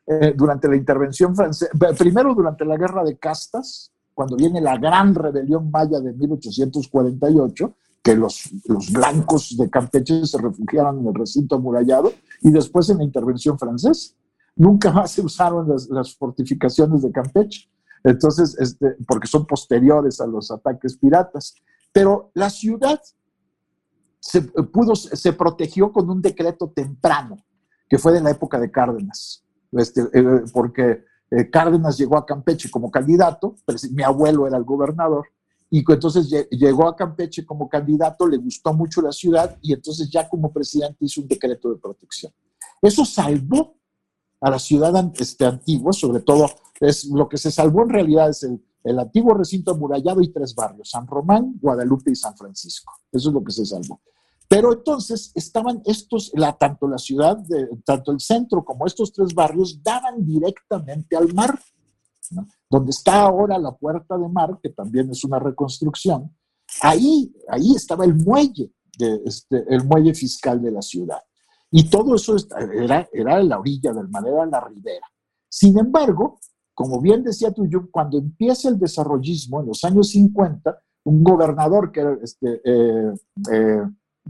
[0.05, 5.15] eh, durante la intervención francesa, primero durante la guerra de castas, cuando viene la gran
[5.15, 11.55] rebelión maya de 1848, que los, los blancos de Campeche se refugiaron en el recinto
[11.55, 14.13] amurallado, y después en la intervención francesa.
[14.57, 17.69] Nunca más se usaron las, las fortificaciones de Campeche.
[18.05, 21.55] Entonces, este, porque son posteriores a los ataques piratas.
[21.91, 23.01] Pero la ciudad
[24.19, 27.43] se, pudo, se protegió con un decreto temprano,
[27.89, 32.69] que fue de la época de Cárdenas, este, eh, porque eh, Cárdenas llegó a Campeche
[32.69, 33.55] como candidato,
[33.91, 35.25] mi abuelo era el gobernador,
[35.71, 40.29] y entonces llegó a Campeche como candidato, le gustó mucho la ciudad y entonces ya
[40.29, 42.31] como presidente hizo un decreto de protección.
[42.81, 43.75] Eso salvó
[44.41, 48.43] a la ciudad este, antigua, sobre todo es lo que se salvó en realidad es
[48.43, 52.93] el, el antiguo recinto amurallado y tres barrios, San Román, Guadalupe y San Francisco.
[53.11, 53.99] Eso es lo que se salvó.
[54.47, 57.43] Pero entonces estaban estos, la, tanto la ciudad,
[57.83, 61.59] tanto el centro como estos tres barrios daban directamente al mar,
[62.69, 66.35] donde está ahora la puerta de mar, que también es una reconstrucción.
[66.81, 71.19] Ahí, ahí estaba el muelle, de, este, el muelle fiscal de la ciudad.
[71.71, 72.35] Y todo eso
[72.73, 75.05] era, era la orilla del mar, era la ribera.
[75.49, 76.39] Sin embargo,
[76.75, 82.01] como bien decía tú, cuando empieza el desarrollismo en los años 50, un gobernador que
[82.01, 83.13] era, este, eh,
[83.51, 83.81] eh,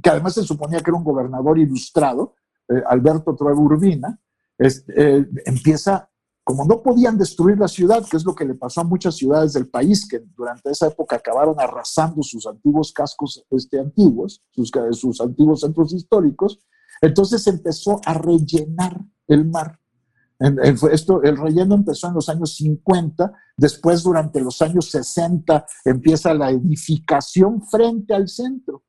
[0.01, 2.35] que además se suponía que era un gobernador ilustrado,
[2.69, 4.19] eh, Alberto Trueba Urbina,
[4.57, 6.07] este, empieza,
[6.43, 9.53] como no podían destruir la ciudad, que es lo que le pasó a muchas ciudades
[9.53, 15.19] del país, que durante esa época acabaron arrasando sus antiguos cascos este, antiguos, sus, sus
[15.19, 16.59] antiguos centros históricos,
[17.01, 19.79] entonces empezó a rellenar el mar
[20.91, 26.49] esto, el relleno empezó en los años 50, después durante los años 60 empieza la
[26.51, 28.83] edificación frente al centro.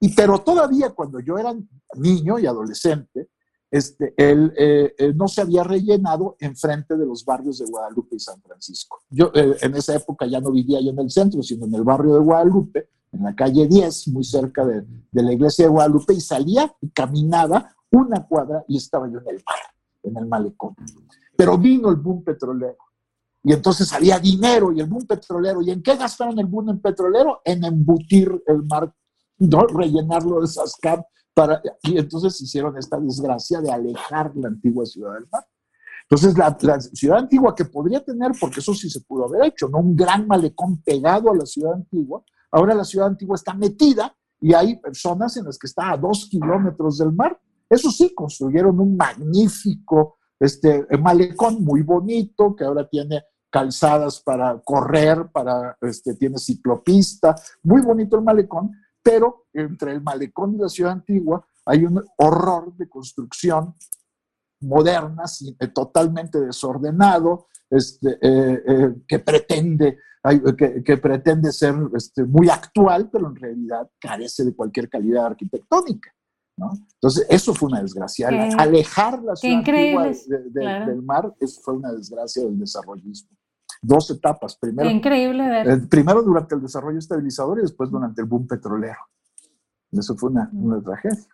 [0.00, 1.54] Y pero todavía cuando yo era
[1.96, 3.30] niño y adolescente,
[3.70, 8.20] este, él, eh, eh, no se había rellenado enfrente de los barrios de Guadalupe y
[8.20, 9.02] San Francisco.
[9.10, 11.82] Yo eh, en esa época ya no vivía yo en el centro, sino en el
[11.82, 16.20] barrio de Guadalupe, en la calle 10, muy cerca de, la iglesia de Guadalupe, y
[16.20, 19.74] salía y caminaba una cuadra y estaba yo en el mar
[20.04, 20.74] en el malecón.
[21.36, 22.76] Pero vino el boom petrolero.
[23.42, 25.60] Y entonces salía dinero y el boom petrolero.
[25.62, 27.40] ¿Y en qué gastaron el boom petrolero?
[27.44, 28.94] En embutir el mar,
[29.38, 31.04] rellenarlo de SASCAP.
[31.34, 35.44] Para, y entonces hicieron esta desgracia de alejar la antigua ciudad del mar.
[36.02, 39.68] Entonces, la, la, ciudad antigua que podría tener, porque eso sí se pudo haber hecho,
[39.68, 39.78] ¿no?
[39.78, 42.22] Un gran malecón pegado a la ciudad antigua.
[42.54, 46.28] Ahora la ciudad antigua está metida y hay personas en las que está a dos
[46.30, 47.36] kilómetros del mar.
[47.68, 55.30] Eso sí, construyeron un magnífico este, malecón muy bonito que ahora tiene calzadas para correr,
[55.32, 58.70] para, este, tiene ciclopista, muy bonito el malecón,
[59.02, 63.74] pero entre el malecón y la ciudad antigua hay un horror de construcción
[64.60, 65.24] moderna,
[65.58, 69.98] eh, totalmente desordenado, este, eh, eh, que, pretende,
[70.84, 76.10] que, pretende ser este, muy actual, pero en realidad carece de cualquier calidad arquitectónica.
[76.56, 78.28] Entonces, eso fue una desgracia.
[78.58, 79.62] Alejar la ciudad
[80.24, 83.30] del mar eso fue una desgracia del desarrollismo.
[83.82, 84.56] Dos etapas.
[84.56, 85.68] Primero, increíble ver.
[85.68, 88.98] Eh, primero durante el desarrollo estabilizador y después durante el boom petrolero.
[89.92, 91.33] Eso fue una, una tragedia.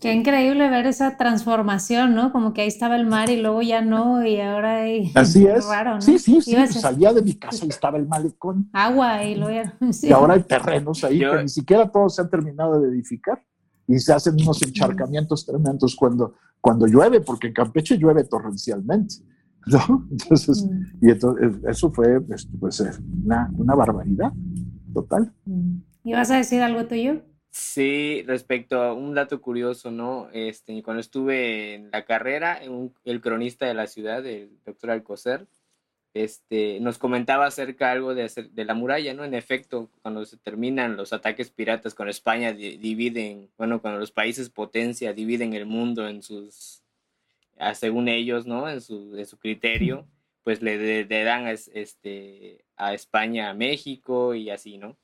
[0.00, 2.30] Qué increíble ver esa transformación, ¿no?
[2.30, 5.10] Como que ahí estaba el mar y luego ya no, y ahora hay...
[5.14, 5.66] Así es.
[6.00, 6.66] Sí, sí, sí.
[6.68, 8.70] Salía de mi casa y estaba el malecón.
[8.72, 9.70] Agua y luego
[10.02, 13.42] Y ahora hay terrenos ahí que ni siquiera todos se han terminado de edificar
[13.88, 19.16] y se hacen unos encharcamientos tremendos cuando, cuando llueve, porque en Campeche llueve torrencialmente.
[19.66, 20.06] ¿no?
[20.10, 21.06] Entonces, mm.
[21.06, 22.90] y entonces eso fue pues, pues eh,
[23.24, 24.32] una, una, barbaridad
[24.94, 25.32] total.
[25.44, 25.78] Mm.
[26.04, 27.22] ¿Y vas a decir algo tuyo?
[27.58, 30.30] Sí, respecto a un dato curioso, ¿no?
[30.32, 32.60] Este, cuando estuve en la carrera,
[33.04, 35.48] el cronista de la ciudad, el doctor Alcocer,
[36.14, 39.24] este, nos comentaba acerca algo de, de la muralla, ¿no?
[39.24, 44.50] En efecto, cuando se terminan los ataques piratas con España, dividen, bueno, cuando los países
[44.50, 46.84] potencia dividen el mundo en sus,
[47.74, 48.68] según ellos, ¿no?
[48.68, 50.06] En su, de su criterio,
[50.44, 54.96] pues le, dan este, a España a México y así, ¿no?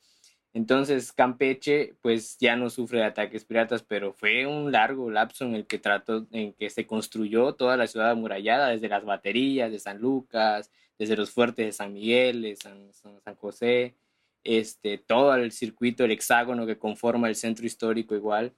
[0.55, 5.57] Entonces Campeche pues ya no sufre de ataques piratas, pero fue un largo lapso en
[5.57, 9.81] el que trató, en que se construyó toda la ciudad amurallada, desde las baterías de
[9.81, 13.97] San Lucas, desde los fuertes de San Miguel, de San, San, José,
[14.45, 18.55] este, todo el circuito, el hexágono que conforma el centro histórico igual.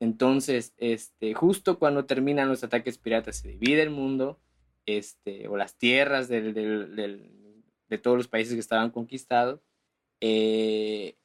[0.00, 4.38] Entonces, este, justo cuando terminan los ataques piratas, se divide el mundo,
[4.84, 6.52] este, o las tierras del,
[7.88, 9.60] de todos los países que estaban conquistados,
[10.20, 11.17] eh,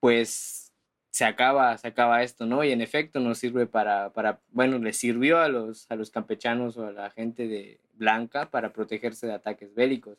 [0.00, 0.68] pues
[1.10, 2.62] se acaba, se acaba esto, ¿no?
[2.62, 6.76] Y en efecto nos sirve para, para, bueno, le sirvió a los, a los campechanos
[6.76, 10.18] o a la gente de Blanca para protegerse de ataques bélicos.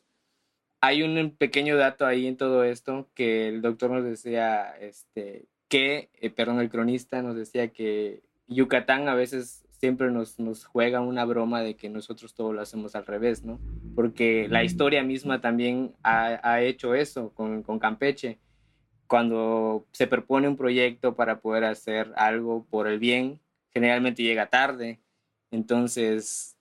[0.82, 6.10] Hay un pequeño dato ahí en todo esto que el doctor nos decía, este, que,
[6.20, 11.24] eh, perdón, el cronista nos decía que Yucatán a veces siempre nos, nos juega una
[11.24, 13.58] broma de que nosotros todo lo hacemos al revés, ¿no?
[13.94, 18.38] Porque la historia misma también ha, ha hecho eso con, con Campeche
[19.10, 23.40] cuando se propone un proyecto para poder hacer algo por el bien,
[23.74, 25.00] generalmente llega tarde.
[25.50, 26.56] Entonces,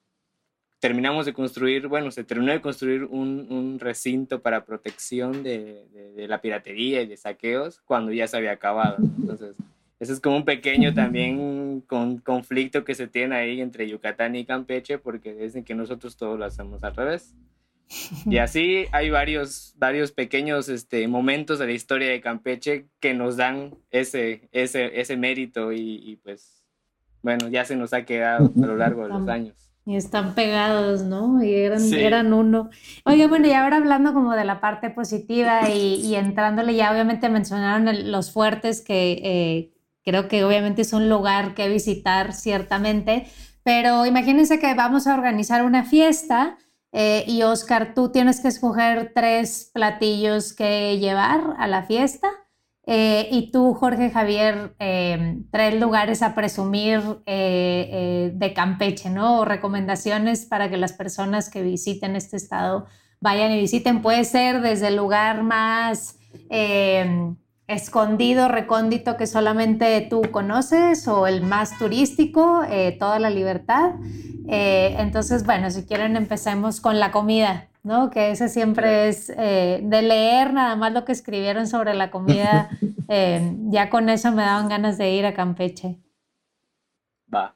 [0.79, 5.85] terminamos de construir, bueno, se terminó de construir un, un recinto para protección de,
[6.15, 8.97] de, la piratería y de saqueos cuando ya se había acabado.
[8.97, 9.55] Entonces,
[9.99, 14.43] ese es como un pequeño también con, conflicto que se tiene ahí entre Yucatán y
[14.43, 17.35] Campeche porque dicen que nosotros todo lo hacemos al revés.
[18.25, 23.37] Y así hay varios, varios pequeños este, momentos de la historia de Campeche que nos
[23.37, 26.63] dan ese, ese, ese mérito y, pues,
[27.21, 29.55] bueno, ya se nos ha quedado a lo largo de los años.
[29.85, 31.43] Y están pegados, ¿no?
[31.43, 32.69] Y eran, eran uno.
[33.05, 37.27] Oye, bueno, y ahora hablando como de la parte positiva y, y entrándole, ya obviamente
[37.27, 39.73] mencionaron los fuertes que eh,
[40.03, 43.25] creo que obviamente es un lugar que visitar ciertamente,
[43.63, 46.57] pero imagínense que vamos a organizar una fiesta
[46.91, 52.29] eh, y Oscar, tú tienes que escoger tres platillos que llevar a la fiesta.
[52.91, 59.41] Eh, y tú, Jorge Javier, eh, tres lugares a presumir de Campeche, ¿no?
[59.41, 62.87] O recomendaciones para que las personas que visiten este estado
[63.19, 64.01] vayan y visiten.
[64.01, 66.17] Puede ser desde el lugar más
[67.69, 72.63] escondido, recóndito que solamente tú conoces o el más turístico,
[72.99, 73.93] toda la libertad.
[74.51, 78.09] Eh, entonces, bueno, si quieren empecemos con la comida, ¿no?
[78.09, 82.69] Que ese siempre es eh, de leer nada más lo que escribieron sobre la comida.
[83.11, 85.97] Eh, ya con eso me daban ganas de ir a Campeche.
[87.33, 87.55] Va.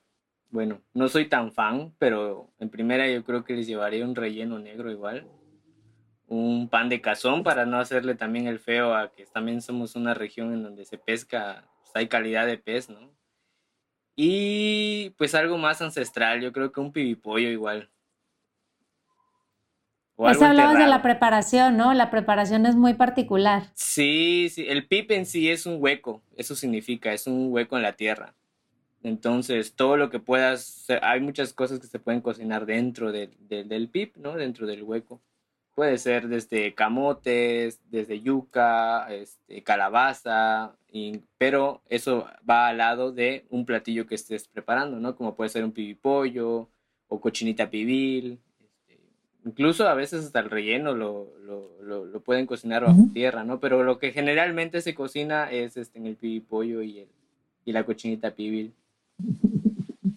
[0.50, 4.58] Bueno, no soy tan fan, pero en primera yo creo que les llevaría un relleno
[4.58, 5.28] negro igual.
[6.36, 10.16] Un pan de cazón para no hacerle también el feo a que también somos una
[10.16, 13.12] región en donde se pesca, pues, hay calidad de pez, ¿no?
[14.16, 17.92] Y pues algo más ancestral, yo creo que un pibipollo igual.
[20.16, 21.94] O hablabas de la preparación, ¿no?
[21.94, 23.68] La preparación es muy particular.
[23.76, 27.84] Sí, sí, el pip en sí es un hueco, eso significa, es un hueco en
[27.84, 28.34] la tierra.
[29.04, 34.18] Entonces, todo lo que puedas, hay muchas cosas que se pueden cocinar dentro del pip,
[34.18, 34.34] ¿no?
[34.34, 35.22] Dentro del hueco.
[35.76, 40.76] Puede ser desde camotes, desde yuca, este, calabaza,
[41.38, 45.16] pero eso va al lado de un platillo que estés preparando, ¿no?
[45.16, 46.70] Como puede ser un pibipollo
[47.08, 48.40] o cochinita pibil.
[48.60, 49.00] Este,
[49.46, 53.60] incluso a veces hasta el relleno lo, lo, lo, pueden cocinar bajo tierra, ¿no?
[53.60, 57.08] Pero lo que generalmente se cocina es este, en el pibipollo y, el,
[57.66, 58.74] y la cochinita pibil.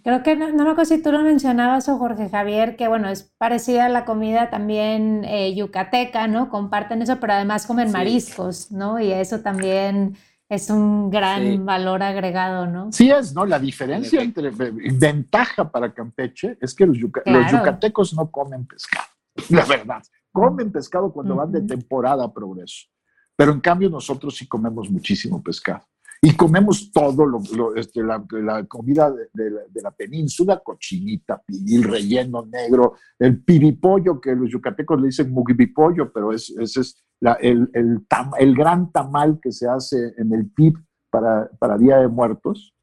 [0.07, 3.09] Creo que no, no, me acuerdo si tú lo mencionabas o Jorge Javier, que bueno,
[3.09, 6.49] es parecida a la comida también eh, yucateca, ¿no?
[6.49, 9.01] Comparten eso, pero además comen mariscos, ¿no?
[9.01, 10.17] Y eso también
[10.49, 12.93] es un gran valor agregado, ¿no?
[12.93, 13.45] Sí es, ¿no?
[13.47, 19.09] La diferencia entre ventaja para Campeche es que los, yucatecos no comen pescado,
[19.51, 20.05] la verdad.
[20.31, 22.87] Comen pescado cuando van de temporada a progreso,
[23.35, 25.83] pero en cambio nosotros sí comemos muchísimo pescado.
[26.23, 28.25] Y comemos todo, lo, este, la,
[28.67, 35.31] comida de, la, península, cochinita, pibil, relleno negro, el piripollo, que los yucatecos le dicen
[35.31, 37.05] mugibipollo, pero ese es
[37.41, 40.75] el, el, gran tamal que se hace en el PIB
[41.11, 42.75] para, para Día de Muertos.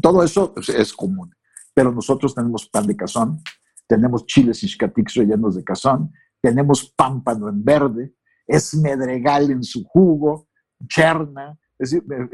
[0.00, 1.32] Todo eso es común,
[1.72, 3.40] pero nosotros tenemos pan de cazón,
[3.86, 4.68] tenemos chiles y
[5.14, 8.14] rellenos de cazón, tenemos pámpano en verde,
[8.46, 10.48] es medregal en su jugo,
[10.88, 12.28] cherna, es decir, eh,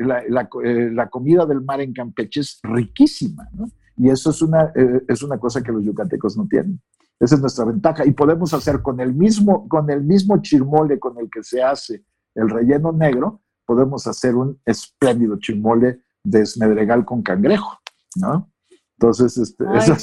[0.64, 3.70] eh, la, comida del mar en Campeche es riquísima, ¿no?
[3.96, 6.80] Y eso es una, eh, es una cosa que los yucatecos no tienen.
[7.18, 8.06] Esa es nuestra ventaja.
[8.06, 12.04] Y podemos hacer con el mismo, con el mismo chirmole con el que se hace
[12.34, 17.78] el relleno negro, podemos hacer un espléndido chirmole de esmedregal con cangrejo,
[18.16, 18.50] ¿no?
[18.98, 19.94] Entonces, este, esa,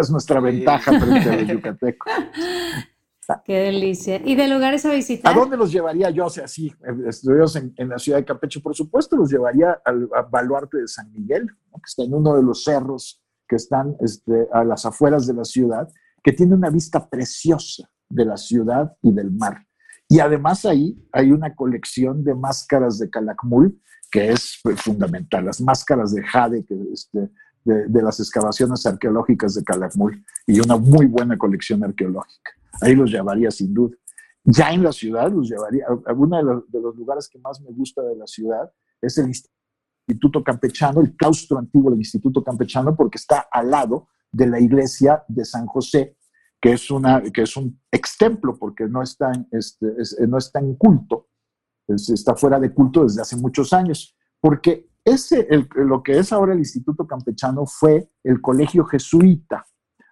[0.00, 2.12] es, nuestra ventaja frente a los yucatecos.
[3.44, 4.20] Qué delicia.
[4.24, 5.32] ¿Y de lugares a visitar?
[5.32, 6.26] ¿A dónde los llevaría yo?
[6.26, 6.72] O sea, sí,
[7.06, 11.46] estuvimos en, la ciudad de Campeche, por supuesto, los llevaría al baluarte de San Miguel,
[11.46, 15.44] que está en uno de los cerros que están este, a las afueras de la
[15.44, 15.88] ciudad,
[16.22, 19.66] que tiene una vista preciosa de la ciudad y del mar.
[20.08, 23.78] Y además ahí hay una colección de máscaras de calakmul
[24.10, 27.30] que es pues, fundamental, las máscaras de jade que, este,
[27.64, 32.52] de, las excavaciones arqueológicas de Calakmul y una muy buena colección arqueológica.
[32.80, 33.96] Ahí los llevaría sin duda.
[34.44, 37.70] Ya en la ciudad los llevaría, uno de los, de los lugares que más me
[37.70, 43.18] gusta de la ciudad es el Instituto Campechano, el claustro antiguo del Instituto Campechano, porque
[43.18, 46.16] está al lado de la iglesia de San José,
[46.60, 49.86] que es, una, que es un extemplo, porque no está, en, este,
[50.26, 51.28] no está en culto,
[51.86, 56.58] está fuera de culto desde hace muchos años, porque ese, lo que es ahora el
[56.58, 59.64] Instituto Campechano fue el colegio jesuita,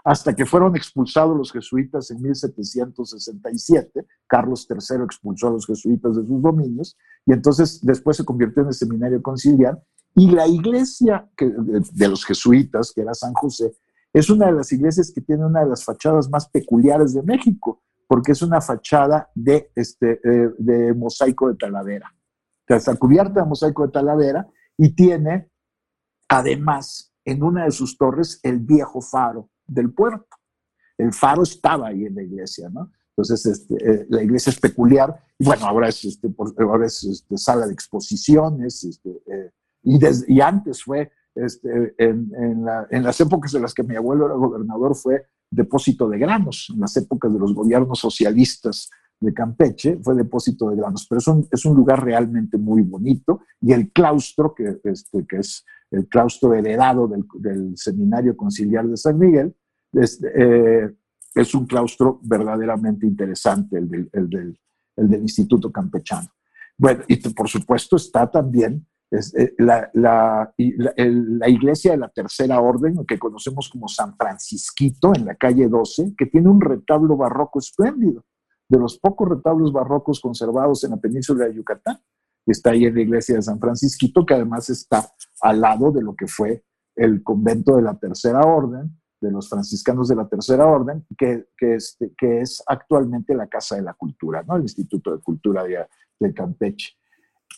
[0.06, 4.06] hasta que fueron expulsados los jesuitas en 1767.
[4.28, 6.96] Carlos III expulsó a los jesuitas de sus dominios
[7.26, 9.82] y entonces después se convirtió en el seminario conciliar.
[10.14, 13.76] Y la iglesia de los jesuitas, que era San José,
[14.12, 17.82] es una de las iglesias que tiene una de las fachadas más peculiares de México,
[18.06, 22.14] porque es una fachada de, este, eh, de mosaico de talavera.
[22.64, 24.46] Está cubierta de mosaico de talavera
[24.78, 25.50] y tiene
[26.28, 30.26] además en una de sus torres el viejo faro del puerto.
[30.98, 32.90] El faro estaba ahí en la iglesia, ¿no?
[33.16, 37.38] Entonces, este, eh, la iglesia es peculiar, y bueno, ahora es, este, ahora es este,
[37.38, 39.50] sala de exposiciones, este, eh,
[39.82, 39.98] y,
[40.28, 42.30] y, antes fue, este, en,
[42.90, 46.80] en, las épocas en las que mi abuelo era gobernador, fue depósito de granos, en
[46.80, 51.48] las épocas de los gobiernos socialistas de Campeche, fue depósito de granos, pero es un,
[51.50, 55.64] es un lugar realmente muy bonito, y el claustro, que, este, que es
[55.96, 59.54] el claustro heredado del, Seminario Conciliar de San Miguel,
[59.92, 60.94] es, eh,
[61.54, 64.58] un claustro verdaderamente interesante, el del, el del,
[64.96, 66.28] el del Instituto Campechano.
[66.78, 70.52] Bueno, y por supuesto está también eh, la,
[71.46, 76.26] iglesia de la Tercera Orden, que conocemos como San Francisquito, en la calle 12, que
[76.26, 78.24] tiene un retablo barroco espléndido,
[78.68, 82.00] de los pocos retablos barrocos conservados en la península de Yucatán
[82.52, 85.08] está ahí en la iglesia de San Francisquito, que además está
[85.40, 90.08] al lado de lo que fue el convento de la Tercera Orden, de los franciscanos
[90.08, 94.42] de la Tercera Orden, que, que, este, que es actualmente la Casa de la Cultura,
[94.46, 94.56] ¿no?
[94.56, 95.86] el Instituto de Cultura de,
[96.20, 96.92] de Campeche.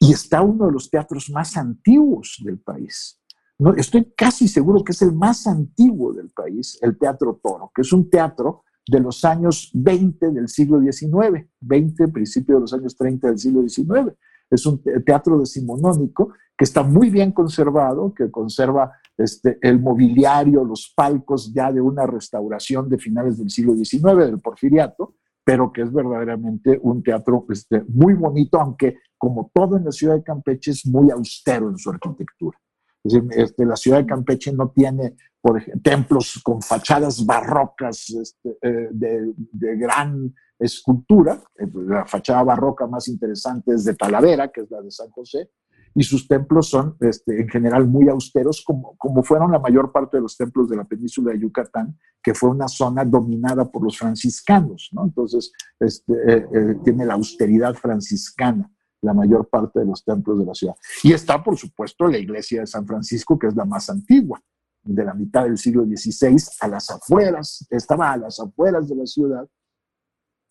[0.00, 3.20] Y está uno de los teatros más antiguos del país.
[3.58, 7.82] No, estoy casi seguro que es el más antiguo del país, el Teatro Toro, que
[7.82, 12.96] es un teatro de los años 20 del siglo XIX, 20, principio de los años
[12.96, 14.16] 30 del siglo XIX.
[14.50, 20.92] Es un teatro decimonónico que está muy bien conservado, que conserva este, el mobiliario, los
[20.94, 25.92] palcos ya de una restauración de finales del siglo XIX, del porfiriato, pero que es
[25.92, 30.86] verdaderamente un teatro este, muy bonito, aunque como todo en la ciudad de Campeche es
[30.86, 32.58] muy austero en su arquitectura.
[33.02, 38.10] Es decir, este, la ciudad de Campeche no tiene, por ejemplo, templos con fachadas barrocas
[38.10, 41.40] este, eh, de, de, gran escultura.
[41.58, 45.50] Eh, la fachada barroca más interesante es de Talavera, que es la de San José,
[45.94, 50.16] y sus templos son este, en general muy austeros, como, como fueron la mayor parte
[50.16, 53.98] de los templos de la península de Yucatán, que fue una zona dominada por los
[53.98, 54.90] franciscanos.
[54.92, 55.04] ¿no?
[55.04, 58.70] Entonces, este, eh, eh, tiene la austeridad franciscana
[59.00, 60.74] la mayor parte de los templos de la ciudad.
[61.04, 64.42] Y está, por supuesto, la iglesia de San Francisco, que es la más antigua,
[64.82, 69.06] de la mitad del siglo XVI, a las afueras, estaba a las afueras de la
[69.06, 69.46] ciudad,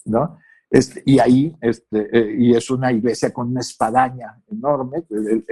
[0.06, 0.38] ¿no?
[0.70, 5.46] Este, y ahí, este, eh, y es una iglesia con una espadaña enorme, el,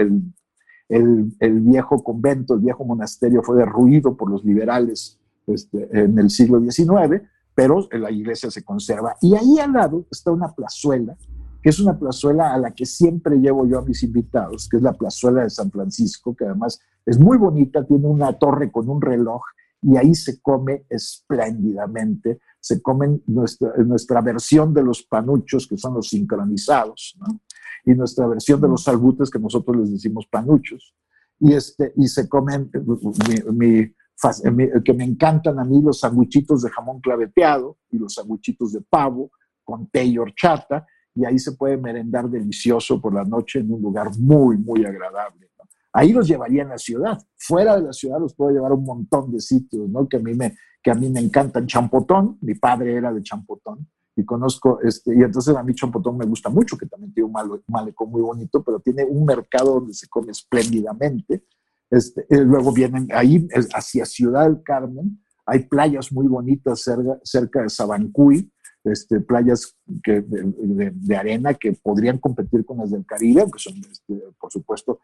[0.90, 6.30] el, el, viejo convento, el viejo monasterio fue derruido por los liberales este, en el
[6.30, 7.22] siglo XIX,
[7.54, 9.16] pero la iglesia se conserva.
[9.22, 11.16] Y ahí al lado está una plazuela,
[11.66, 14.84] que es una plazuela a la que siempre llevo yo a mis invitados, que es
[14.84, 19.02] la plazuela de San Francisco, que además es muy bonita, tiene una torre con un
[19.02, 19.42] reloj
[19.82, 25.94] y ahí se come espléndidamente se comen nuestra, nuestra versión de los panuchos, que son
[25.94, 27.42] los sincronizados, ¿no?
[27.86, 30.96] y nuestra versión de los salbutes, que nosotros les decimos panuchos.
[31.40, 32.72] Y, este, y se comen,
[33.54, 33.94] mi,
[34.84, 39.30] que me encantan a mí los sanguichitos de jamón claveteado y los sanguichitos de pavo
[39.64, 43.82] con té y horchata, y ahí se puede merendar delicioso por la noche en un
[43.82, 45.46] lugar muy, muy agradable.
[45.94, 47.18] Ahí los llevaría en la ciudad.
[47.38, 50.10] Fuera de la ciudad los puedo llevar a un montón de sitios, ¿no?
[50.10, 50.54] Que a mí me,
[50.84, 51.68] que a mí me encantan.
[51.68, 56.26] Champotón, mi padre era de Champotón y conozco, este, y entonces a mí Champotón me
[56.26, 57.34] gusta mucho, que también tiene un
[57.68, 61.46] malecón muy bonito, pero tiene un mercado donde se come espléndidamente.
[61.90, 67.62] Este, eh, luego vienen ahí hacia Ciudad del Carmen, hay playas muy bonitas cerca, cerca
[67.62, 68.52] de Sabancuy,
[68.86, 74.22] este, playas que, de, arena que podrían competir con las del Caribe, aunque son, este,
[74.40, 75.00] por supuesto,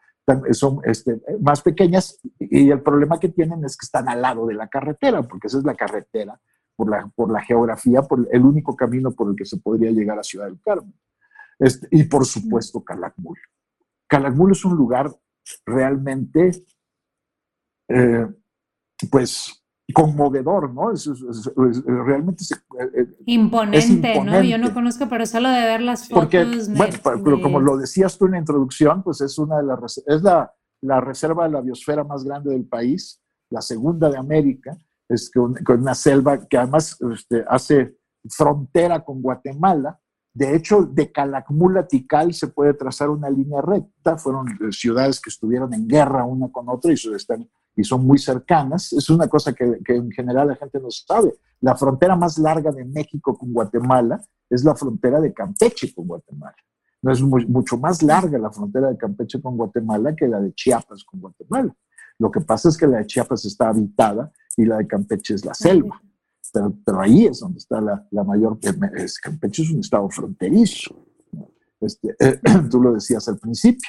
[0.52, 2.20] son este, más pequeñas.
[2.38, 5.58] Y el problema que tienen es que están al lado de la carretera, porque esa
[5.58, 6.40] es la carretera,
[6.76, 10.18] por la, por la geografía, por el único camino por el que se podría llegar
[10.18, 10.94] a Ciudad del Carmen.
[11.58, 13.38] Este, y por supuesto, Calakmul.
[14.08, 15.10] Calakmul es un lugar
[15.64, 16.50] realmente,
[17.88, 18.26] eh,
[19.10, 19.61] pues,
[19.92, 20.92] conmovedor, ¿no?
[20.92, 21.08] Es,
[21.84, 24.42] realmente eh, eh, imponente, ¿no?
[24.42, 26.24] Yo no conozco, pero solo de ver las fotos.
[26.24, 26.44] Porque,
[26.76, 30.22] bueno, pero como lo decías tú en la introducción, pues es una de las es
[30.22, 34.76] la, la reserva de la biosfera más grande del país, la segunda de América,
[35.08, 37.96] es con, una selva que además este, hace
[38.28, 39.98] frontera con Guatemala.
[40.34, 44.16] De hecho, de Calakmul a Tikal se puede trazar una línea recta.
[44.16, 48.18] Fueron eh, ciudades que estuvieron en guerra una con otra y están y son muy
[48.18, 48.92] cercanas.
[48.92, 51.34] Es una cosa que, en general la gente no sabe.
[51.60, 56.56] La frontera más larga de México con Guatemala es la frontera de Campeche con Guatemala.
[57.02, 61.04] No es mucho más larga la frontera de Campeche con Guatemala que la de Chiapas
[61.04, 61.74] con Guatemala.
[62.18, 65.44] Lo que pasa es que la de Chiapas está habitada y la de Campeche es
[65.44, 66.00] la selva.
[66.52, 68.58] Pero, pero ahí es donde está la, la mayor...
[68.94, 70.94] Es, Campeche es un estado fronterizo.
[71.80, 72.14] Este,
[72.70, 73.88] tú lo decías al principio.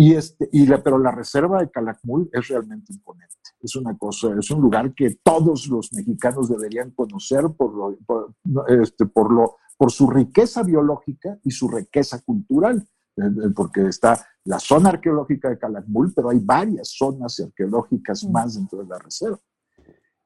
[0.00, 3.34] Y este, y la, pero la reserva de Calakmul es realmente imponente.
[3.60, 8.32] Es una cosa, es un lugar que todos los mexicanos deberían conocer por, lo, por,
[8.68, 14.24] este, por, lo, por su riqueza biológica y su riqueza cultural, eh, eh, porque está
[14.44, 18.30] la zona arqueológica de Calakmul, pero hay varias zonas arqueológicas mm.
[18.30, 19.40] más dentro de la reserva.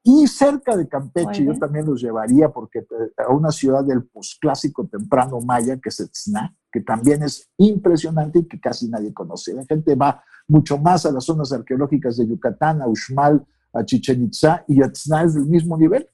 [0.05, 4.89] Y cerca de Campeche, yo también los llevaría porque eh, a una ciudad del posclásico
[4.89, 9.55] temprano maya, que es Etzna, que también es impresionante y que casi nadie conoce.
[9.55, 14.25] La gente va mucho más a las zonas arqueológicas de Yucatán, a Uxmal, a Chichen
[14.25, 16.09] Itza, y Etzna es del mismo nivel.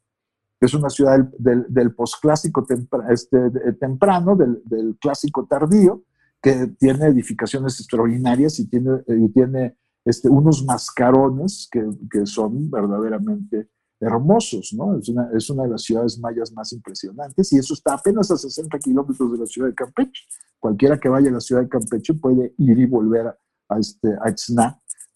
[0.61, 2.66] Es una ciudad del, del, posclásico
[3.09, 6.05] este, temprano, del, del, clásico tardío,
[6.43, 13.68] que tiene edificaciones extraordinarias y tiene, y tiene este, unos mascarones que, que son verdaderamente
[14.01, 14.96] hermosos, ¿no?
[14.99, 18.36] Es una, es una de las ciudades mayas más impresionantes y eso está apenas a
[18.36, 20.24] 60 kilómetros de la ciudad de Campeche.
[20.59, 23.26] Cualquiera que vaya a la ciudad de Campeche puede ir y volver
[23.68, 24.34] a, este, a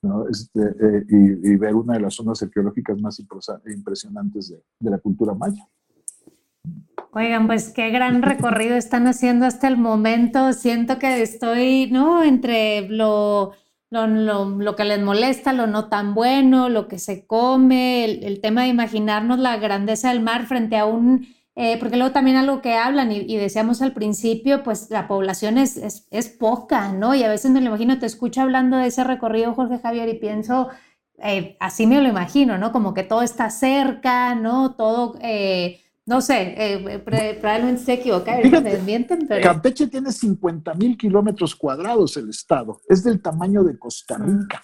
[0.02, 0.26] ¿no?
[0.28, 3.20] este, eh, y, ver una de las zonas arqueológicas más
[3.66, 5.66] impresionantes de, de la cultura maya.
[7.14, 10.52] Oigan, pues qué gran recorrido están haciendo hasta el momento.
[10.54, 12.22] Siento que estoy, ¿no?
[12.22, 13.52] Entre lo
[13.92, 18.68] lo, que les molesta, lo no tan bueno, lo que se come, el, tema de
[18.68, 21.26] imaginarnos la grandeza del mar frente a un,
[21.56, 25.76] eh, porque luego también algo que hablan y, decíamos al principio, pues la población es,
[26.10, 27.14] es, poca, ¿no?
[27.14, 30.14] Y a veces me lo imagino, te escucho hablando de ese recorrido, Jorge Javier, y
[30.14, 30.70] pienso,
[31.18, 32.72] eh, así me lo imagino, ¿no?
[32.72, 34.74] Como que todo está cerca, ¿no?
[34.74, 35.18] Todo...
[35.20, 38.34] Eh, no sé, eh, probablemente se equivoca,
[39.40, 44.62] Campeche tiene 50 mil kilómetros cuadrados el estado, es del tamaño de Costa Rica.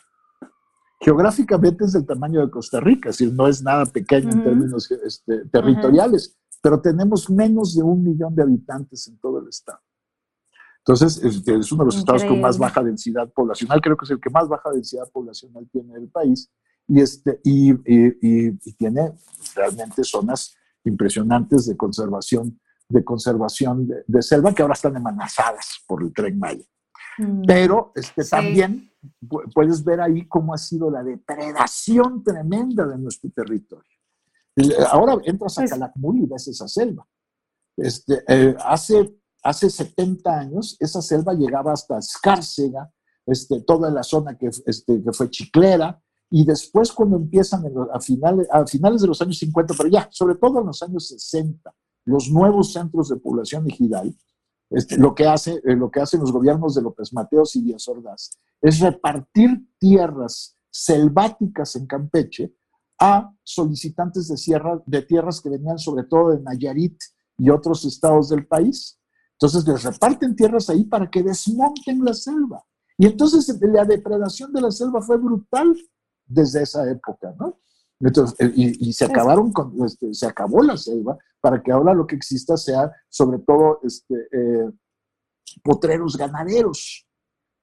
[1.01, 4.91] Geográficamente es del tamaño de Costa Rica, es decir, no es nada pequeño en términos
[4.91, 9.79] este, territoriales, pero tenemos menos de un millón de habitantes en todo el estado.
[10.79, 14.21] Entonces, es, uno de los estados con más baja densidad poblacional, creo que es el
[14.21, 16.51] que más baja densidad poblacional tiene el país,
[16.89, 19.13] y, este, y, y tiene
[19.55, 20.58] realmente zonas
[20.89, 26.65] impresionantes de conservación, de, conservación de, selva que ahora están amenazadas por el tren Maya.
[27.19, 27.43] Mm.
[27.47, 28.91] Pero este, también
[29.55, 33.91] puedes ver ahí cómo ha sido la depredación tremenda de nuestro territorio.
[34.91, 37.07] Ahora entras a Calakmul y ves esa selva.
[37.77, 42.91] Este, eh, hace, hace 70 años esa selva llegaba hasta Escárcega,
[43.25, 48.47] este, toda la zona que, este, que fue chiclera, y después cuando empiezan a finales,
[48.51, 51.75] a finales de los años 50, pero ya, sobre todo en los años 60,
[52.05, 54.15] los nuevos centros de población ejidal,
[54.71, 57.89] este, lo, que hace, eh, lo que hacen los gobiernos de López Mateos y Díaz
[57.89, 62.55] Ordaz es repartir tierras selváticas en Campeche
[63.01, 66.99] a solicitantes de, sierra, de tierras que venían sobre todo de Nayarit
[67.39, 68.99] y otros estados del país.
[69.33, 72.63] Entonces les reparten tierras ahí para que desmonten la selva.
[72.99, 75.77] Y entonces la depredación de la selva fue brutal
[76.29, 77.59] desde esa época, ¿no?
[78.01, 82.07] Entonces, eh, y, se acabaron con, este, se acabó la selva para que ahora lo
[82.07, 84.71] que exista sea sobre todo este, eh,
[85.65, 87.07] potreros ganaderos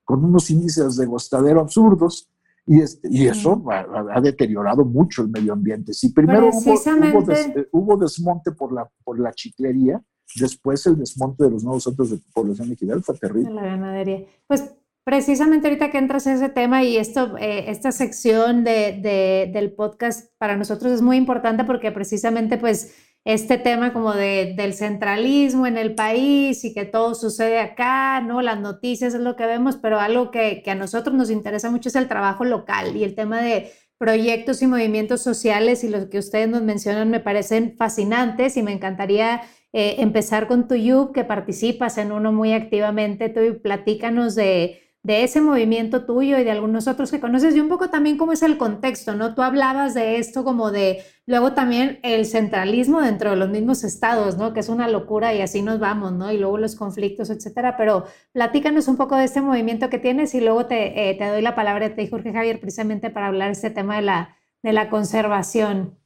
[0.04, 2.30] con unos índices de gostadero absurdos
[2.66, 5.94] y, este, y eso ha, deteriorado mucho el medio ambiente.
[5.94, 10.04] Si primero hubo, eh, hubo, desmonte por la, por la chiclería,
[10.36, 13.54] después el desmonte de los nuevos centros de población ejidal fue terrible.
[13.54, 14.26] La ganadería.
[14.48, 14.74] Pues
[15.06, 20.32] Precisamente ahorita que entras en ese tema y esto, eh, esta sección de, del podcast
[20.40, 25.78] para nosotros es muy importante porque precisamente pues este tema como de, del centralismo en
[25.78, 28.42] el país y que todo sucede acá, ¿no?
[28.42, 31.90] Las noticias es lo que vemos, pero algo que, que a nosotros nos interesa mucho
[31.90, 36.18] es el trabajo local y el tema de proyectos y movimientos sociales y los que
[36.18, 42.00] ustedes nos mencionan me parecen fascinantes y me encantaría eh, empezar con Tuyub, que participas
[42.00, 43.30] en uno muy activamente.
[43.30, 47.70] Tú platícanos de de ese movimiento tuyo y de algunos otros que conoces y un
[47.70, 49.36] poco también cómo es el contexto, ¿no?
[49.36, 54.36] Tú hablabas de esto como de luego también el centralismo dentro de los mismos estados,
[54.36, 54.52] ¿no?
[54.52, 56.32] Que es una locura y así nos vamos, ¿no?
[56.32, 57.78] Y luego los conflictos, etcétera.
[57.78, 61.54] Pero platícanos un poco de este movimiento que tienes y luego te, eh, doy la
[61.54, 66.00] palabra ti, Jorge Javier, precisamente para hablar de este tema de la, de la conservación.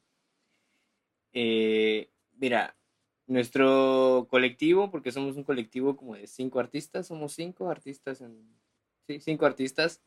[1.32, 2.76] Eh, mira,
[3.28, 8.60] nuestro colectivo, porque somos un colectivo como de cinco artistas, somos cinco artistas en
[9.20, 10.02] cinco artistas,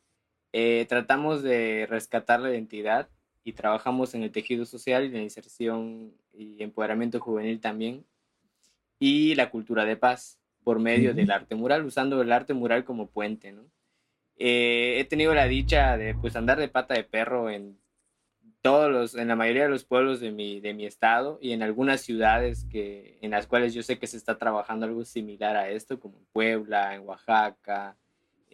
[0.53, 3.09] eh, tratamos de rescatar la identidad
[3.43, 8.05] y trabajamos en el tejido social y la inserción y empoderamiento juvenil también,
[8.99, 13.07] y la cultura de paz por medio del arte mural, usando el arte mural como
[13.09, 13.65] puente, ¿no?
[14.37, 17.77] Eh, he tenido la dicha de pues andar de pata de perro en
[18.61, 21.61] todos los, en la mayoría de los pueblos de mi, de mi estado y en
[21.63, 25.69] algunas ciudades que, en las cuales yo sé que se está trabajando algo similar a
[25.69, 27.97] esto, como en Puebla, en Oaxaca,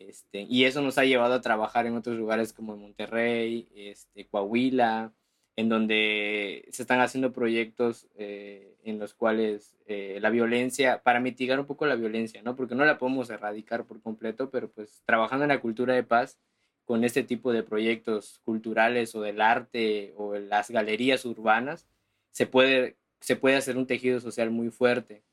[0.08, 4.28] este, y eso nos ha llevado a trabajar en otros lugares como en Monterrey, este,
[4.28, 5.14] Coahuila,
[5.60, 11.60] en donde se están haciendo proyectos eh, en los cuales eh, la violencia, para mitigar
[11.60, 12.56] un poco la violencia, ¿no?
[12.56, 16.40] Porque no la podemos erradicar por completo, pero pues trabajando en la cultura de paz
[16.86, 21.88] con este tipo de proyectos culturales o del arte o las galerías urbanas,
[22.32, 25.24] se puede, se puede hacer un tejido social muy fuerte.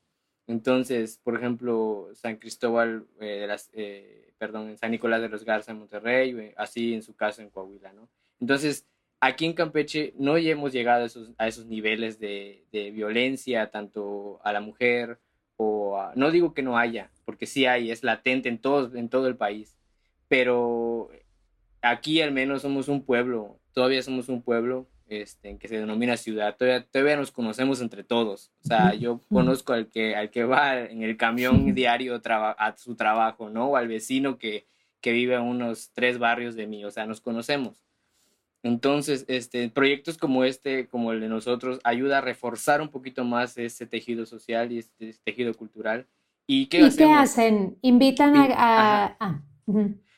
[0.49, 3.71] Entonces, por ejemplo, San Cristóbal eh, de las
[4.39, 7.93] perdón, en San Nicolás de los Garza en Monterrey, así en su caso en Coahuila,
[7.93, 8.09] ¿no?
[8.41, 8.87] Entonces,
[9.21, 11.07] aquí en Campeche no hemos llegado
[11.39, 15.19] a esos, niveles de, violencia, tanto a la mujer,
[15.57, 19.27] o no digo que no haya, porque sí hay, es latente en todo, en todo
[19.29, 19.77] el país,
[20.29, 21.11] pero
[21.81, 26.57] aquí al menos somos un pueblo, todavía somos un pueblo este, que se denomina ciudad,
[26.57, 28.51] todavía, todavía nos conocemos entre todos.
[28.65, 32.97] O sea, yo conozco al que, al que va en el camión diario a su
[32.97, 33.69] trabajo, ¿no?
[33.69, 34.67] O al vecino que,
[35.01, 37.83] que vive a unos tres barrios de mí, o sea, nos conocemos.
[38.63, 43.57] Entonces, este, proyectos como este, como el de nosotros, ayuda a reforzar un poquito más
[43.59, 46.07] ese tejido social y este, tejido cultural.
[46.49, 47.79] ¿Y qué, qué hacen?
[47.83, 48.45] ¿Invitan a...?
[48.59, 49.17] a...
[49.21, 49.43] Ah,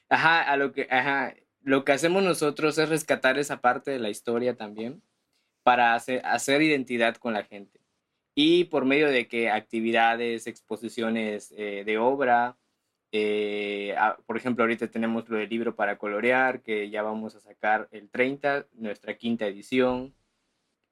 [0.08, 0.86] ajá, a lo que...
[0.90, 1.34] Ajá,
[1.68, 5.02] lo que hacemos nosotros es rescatar esa parte de la historia también
[5.62, 7.78] para hacer, identidad con la gente.
[8.34, 12.56] Y por medio de que actividades, exposiciones eh, de obra,
[13.12, 13.94] eh,
[14.24, 18.08] por ejemplo, ahorita tenemos lo del libro para colorear, que ya vamos a sacar el
[18.08, 20.14] 30, nuestra quinta edición.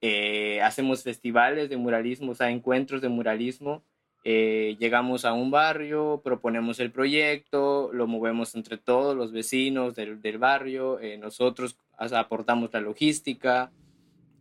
[0.03, 3.83] Eh, hacemos festivales de muralismo, o sea, encuentros de muralismo
[4.29, 10.20] eh, llegamos a un barrio, proponemos el proyecto, lo movemos entre todos los vecinos del,
[10.20, 13.70] del barrio, eh, nosotros aportamos la logística,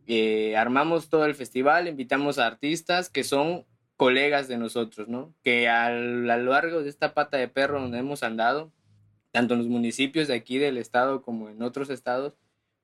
[0.08, 5.36] eh, armamos todo el festival, invitamos a artistas que son colegas de nosotros, ¿no?
[5.44, 8.72] Que a lo largo de esta pata de perro donde hemos andado,
[9.30, 12.34] tanto en los municipios de aquí del estado como en otros estados,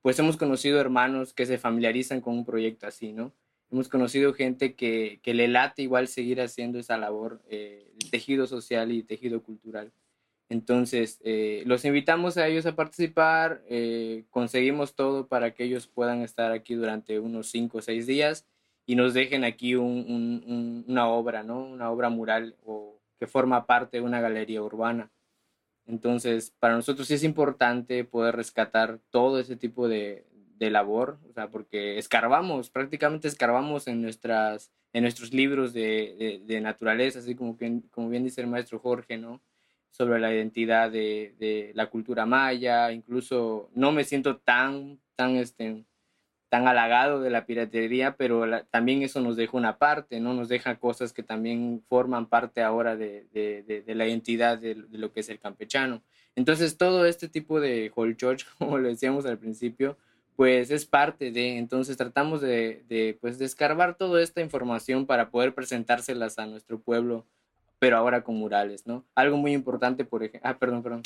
[0.04, 3.34] pues hemos conocido hermanos que se familiarizan con un proyecto así, ¿no?
[3.72, 8.46] Hemos conocido gente que, que, le late igual seguir haciendo esa labor, eh, el tejido
[8.46, 9.92] social y tejido cultural.
[10.50, 16.22] Entonces, eh, los invitamos a ellos a participar, eh, conseguimos todo para que ellos puedan
[16.22, 18.46] estar aquí durante unos cinco o seis días
[18.86, 21.64] y nos dejen aquí un, una obra, ¿no?
[21.64, 25.10] Una obra mural o que forma parte de una galería urbana.
[25.86, 30.26] Entonces, para nosotros sí es importante poder rescatar todo ese tipo de,
[30.62, 36.62] de labor, o sea, porque escarbamos, prácticamente escarbamos en, nuestras, en nuestros libros de, de,
[36.62, 39.42] naturaleza, así como, que, como bien dice el maestro Jorge, ¿no?
[39.90, 45.84] Sobre la identidad de, de, la cultura maya, incluso no me siento tan, tan, este,
[46.50, 50.36] tan halagado de la piratería, pero también eso nos deja una parte, ¿no?
[50.36, 55.22] Nos deja cosas que también forman parte ahora de, de la identidad de, lo que
[55.22, 56.04] es el campechano.
[56.36, 59.98] Entonces, todo este tipo de Holchoch, como lo decíamos al principio,
[60.42, 65.30] pues es parte de, entonces tratamos de, de, pues, de escarbar toda esta información para
[65.30, 67.28] poder presentárselas a nuestro pueblo,
[67.78, 69.06] pero ahora con murales, ¿no?
[69.14, 71.04] Algo muy importante, por ejemplo, ah, perdón, perdón.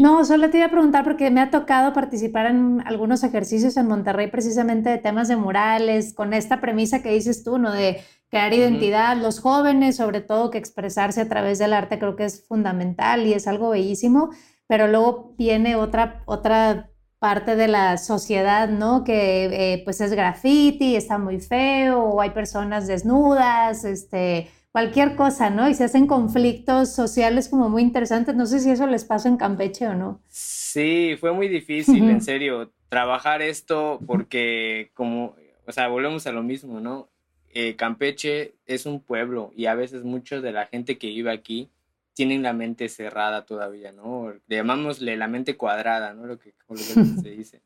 [0.00, 3.86] No, solo te iba a preguntar porque me ha tocado participar en algunos ejercicios en
[3.86, 7.70] Monterrey precisamente de temas de murales, con esta premisa que dices tú, ¿no?
[7.70, 12.24] De crear identidad, los jóvenes, sobre todo que expresarse a través del arte creo que
[12.24, 14.30] es fundamental y es algo bellísimo,
[14.66, 16.91] pero luego viene otra, otra
[17.22, 19.04] parte de la sociedad, ¿no?
[19.04, 25.48] Que eh, pues es graffiti, está muy feo, o hay personas desnudas, este, cualquier cosa,
[25.48, 25.68] ¿no?
[25.68, 28.34] Y se hacen conflictos sociales como muy interesantes.
[28.34, 30.20] No sé si eso les pasa en Campeche o no.
[30.26, 36.42] Sí, fue muy difícil, en serio, trabajar esto porque como, o sea, volvemos a lo
[36.42, 37.08] mismo, ¿no?
[37.54, 41.70] Eh, Campeche es un pueblo y a veces mucho de la gente que vive aquí
[42.14, 44.32] tienen la mente cerrada todavía, ¿no?
[44.46, 46.26] Le llamámosle la mente cuadrada, ¿no?
[46.26, 46.82] Lo que, lo que
[47.22, 47.62] se dice.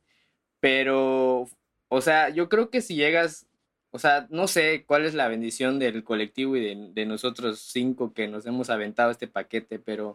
[0.61, 1.49] Pero,
[1.89, 3.47] o sea, yo creo que si llegas,
[3.91, 8.13] o sea, no sé cuál es la bendición del colectivo y de, de nosotros cinco
[8.15, 10.15] que nos hemos aventado este paquete, pero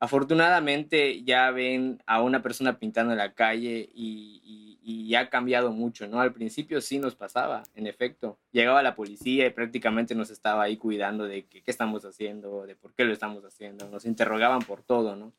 [0.00, 6.06] afortunadamente ya ven a una persona pintando en la calle y, y, ha cambiado mucho,
[6.06, 6.20] ¿no?
[6.20, 8.38] Al principio sí nos pasaba, en efecto.
[8.52, 12.94] Llegaba la policía y prácticamente nos estaba ahí cuidando de qué estamos haciendo, de por
[12.94, 13.88] qué lo estamos haciendo.
[13.88, 15.32] Nos interrogaban por todo, ¿no?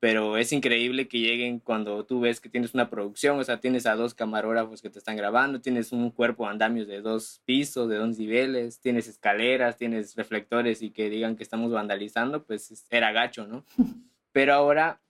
[0.00, 3.86] Pero es increíble que lleguen cuando tú ves que tienes una producción, o sea, tienes
[3.86, 7.88] a dos camarógrafos que te están grabando, tienes un cuerpo de andamios de dos pisos,
[7.88, 13.12] de dos niveles, tienes escaleras, tienes reflectores y que digan que estamos vandalizando, pues era
[13.12, 13.64] gacho, ¿no?
[14.32, 15.00] Pero ahora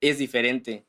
[0.00, 0.86] es diferente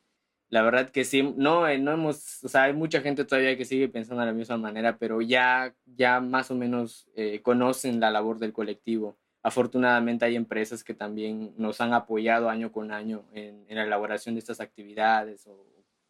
[0.50, 3.64] la verdad que sí, no, eh, no hemos, o sea, hay mucha gente todavía que
[3.66, 8.10] sigue pensando de la misma manera, pero ya, ya más o menos eh, conocen la
[8.10, 9.18] labor del colectivo.
[9.42, 14.40] Afortunadamente hay empresas que también nos han apoyado año con año en, la elaboración de
[14.40, 15.64] estas actividades o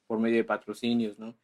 [0.06, 1.34] por medio de patrocinios, ¿no?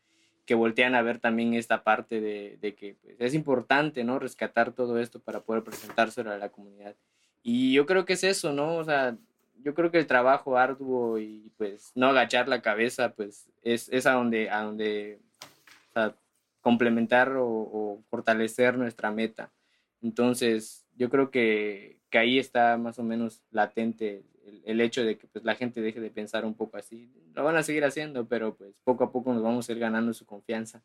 [0.47, 4.18] Que voltean a ver también esta parte de, de que pues, es importante, ¿no?
[4.18, 6.97] Rescatar todo esto para poder presentárselo a la comunidad.
[7.43, 8.76] Y yo creo que es eso, ¿no?
[8.76, 9.16] O sea,
[9.64, 14.07] yo creo que el trabajo arduo y pues no agachar la cabeza, pues es, es
[14.07, 15.20] a donde, a donde
[16.61, 19.53] complementar o, fortalecer nuestra meta.
[20.03, 25.18] Entonces, yo creo que, que ahí está más o menos latente el, el, hecho de
[25.18, 27.11] que pues, la gente deje de pensar un poco así.
[27.34, 30.12] Lo van a seguir haciendo, pero pues poco a poco nos vamos a ir ganando
[30.12, 30.82] su confianza.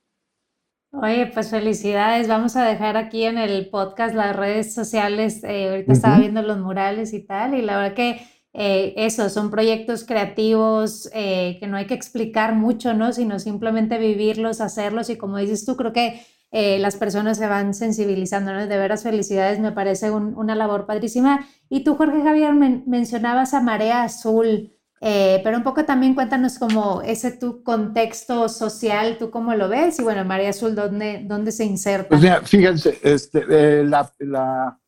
[0.92, 2.28] Oye, pues felicidades.
[2.28, 5.44] Vamos a dejar aquí en el podcast las redes sociales.
[5.44, 8.22] Eh, ahorita estaba viendo los murales y tal, y la verdad que
[8.54, 13.14] eh, eso, son proyectos creativos eh, que no hay que explicar mucho, ¿no?
[13.14, 16.22] Sino simplemente vivirlos, hacerlos y como dices tú, creo que
[16.52, 18.66] eh, las personas se van sensibilizando, ¿no?
[18.66, 21.46] De veras, felicidades, me parece una labor padrísima.
[21.70, 27.32] Y tú, Jorge Javier, mencionabas a Marea Azul, pero un poco también cuéntanos como ese
[27.32, 32.10] tu contexto social, tú cómo lo ves y bueno, Marea Azul, ¿dónde, dónde se inserta?
[32.10, 34.80] Pues fíjense, este, la, la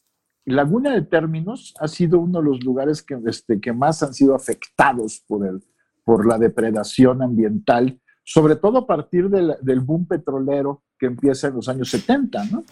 [0.46, 4.36] Laguna de Términos ha sido uno de los lugares que, este, que más han sido
[4.36, 5.64] afectados por, el,
[6.04, 11.56] por la depredación ambiental, sobre todo a partir del, del boom petrolero que empieza en
[11.56, 12.64] los años 70, ¿no?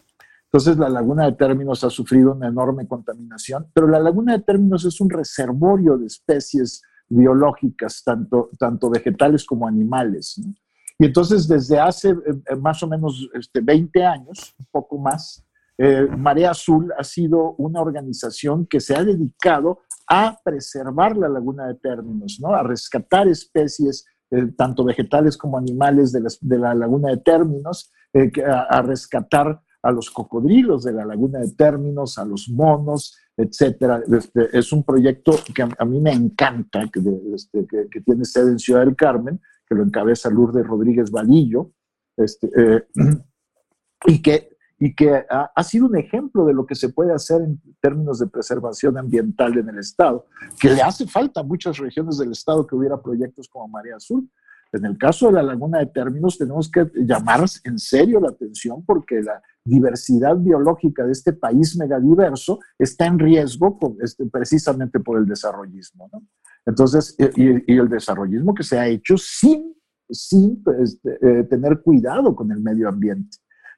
[0.44, 4.86] Entonces la laguna de términos ha sufrido una enorme contaminación, pero la laguna de términos
[4.86, 10.40] es un reservorio de especies biológicas, tanto, tanto vegetales como animales.
[10.46, 10.54] ¿no?
[11.00, 15.44] Y entonces desde hace eh, más o menos este, 20 años, un poco más,
[15.76, 21.66] eh, Marea Azul ha sido una organización que se ha dedicado a preservar la laguna
[21.66, 22.54] de términos, ¿no?
[22.54, 28.82] a rescatar especies, eh, tanto vegetales como animales de, la laguna de términos, eh, a,
[28.82, 34.02] rescatar a los cocodrilos de la laguna de términos, a los monos, etcétera.
[34.12, 37.02] Este, es un proyecto que a, mí me encanta, que,
[37.34, 41.72] este, que, tiene sede en Ciudad del Carmen, que lo encabeza Lourdes Rodríguez Vadillo,
[42.18, 42.50] este,
[44.06, 44.50] y que
[44.80, 48.28] y que ha, sido un ejemplo de lo que se puede hacer en términos de
[48.28, 50.26] preservación ambiental en el Estado,
[50.60, 54.30] que le hace falta a muchas regiones del Estado que hubiera proyectos como Marea Azul.
[54.72, 58.86] En el caso de la Laguna de Términos tenemos que llamar en serio la atención
[58.86, 65.26] porque la diversidad biológica de este país megadiverso está en riesgo este, precisamente por el
[65.26, 66.10] desarrollismo.
[66.66, 69.76] Entonces, y, el desarrollismo que se ha hecho sin,
[70.10, 73.38] sin este, eh, tener cuidado con el medio ambiente.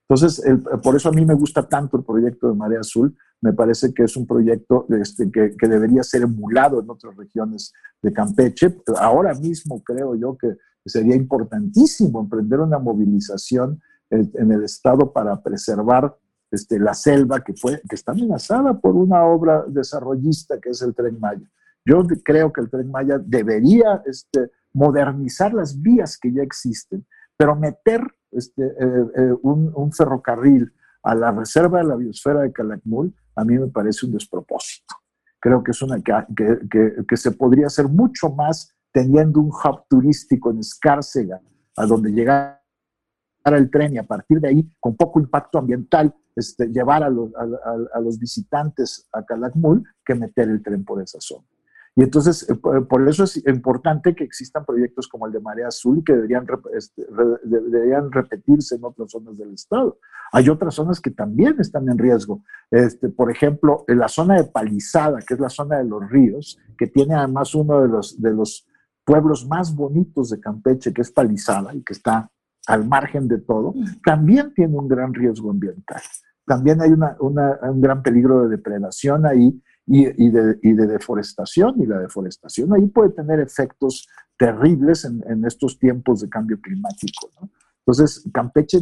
[0.09, 0.43] Entonces,
[0.83, 3.15] por eso a mí me gusta tanto el proyecto de Marea Azul.
[3.39, 7.71] Me parece que es un proyecto este, que, que, debería ser emulado en otras regiones
[8.01, 8.75] de Campeche.
[8.97, 10.57] Ahora mismo creo yo que
[10.89, 16.17] sería importantísimo emprender una movilización en el Estado para preservar
[16.51, 20.93] este, la selva que, fue, que está amenazada por una obra desarrollista que es el
[20.93, 21.49] Tren Maya.
[21.85, 27.05] Yo creo que el Tren Maya debería este, modernizar las vías que ya existen,
[27.37, 28.01] pero meter
[28.31, 30.71] este, eh, eh, un, ferrocarril
[31.03, 34.95] a la reserva de la biosfera de Calakmul, a mí me parece un despropósito.
[35.39, 40.51] Creo que es una que, que, se podría hacer mucho más teniendo un hub turístico
[40.51, 41.41] en Escárcega,
[41.77, 42.61] a donde llegar
[43.45, 47.31] el tren y a partir de ahí, con poco impacto ambiental, este, llevar a los,
[47.35, 51.45] a, los visitantes a Calakmul que meter el tren por esa zona.
[51.93, 56.01] Y entonces, eh, por eso es importante que existan proyectos como el de Marea Azul
[56.05, 57.05] que deberían, este,
[57.43, 59.99] deberían repetirse en otras zonas del estado.
[60.31, 62.43] Hay otras zonas que también están en riesgo.
[62.69, 66.57] Este, por ejemplo, en la zona de Palizada, que es la zona de los ríos,
[66.77, 68.65] que tiene además uno de los, de los
[69.03, 72.29] pueblos más bonitos de Campeche, que es Palizada y que está
[72.67, 73.73] al margen de todo,
[74.03, 76.01] también tiene un gran riesgo ambiental.
[76.45, 82.73] También hay una, un gran peligro de depredación ahí y, de, deforestación, y la deforestación
[82.73, 87.29] ahí puede tener efectos terribles en, estos tiempos de cambio climático.
[87.85, 88.79] Entonces, Campeche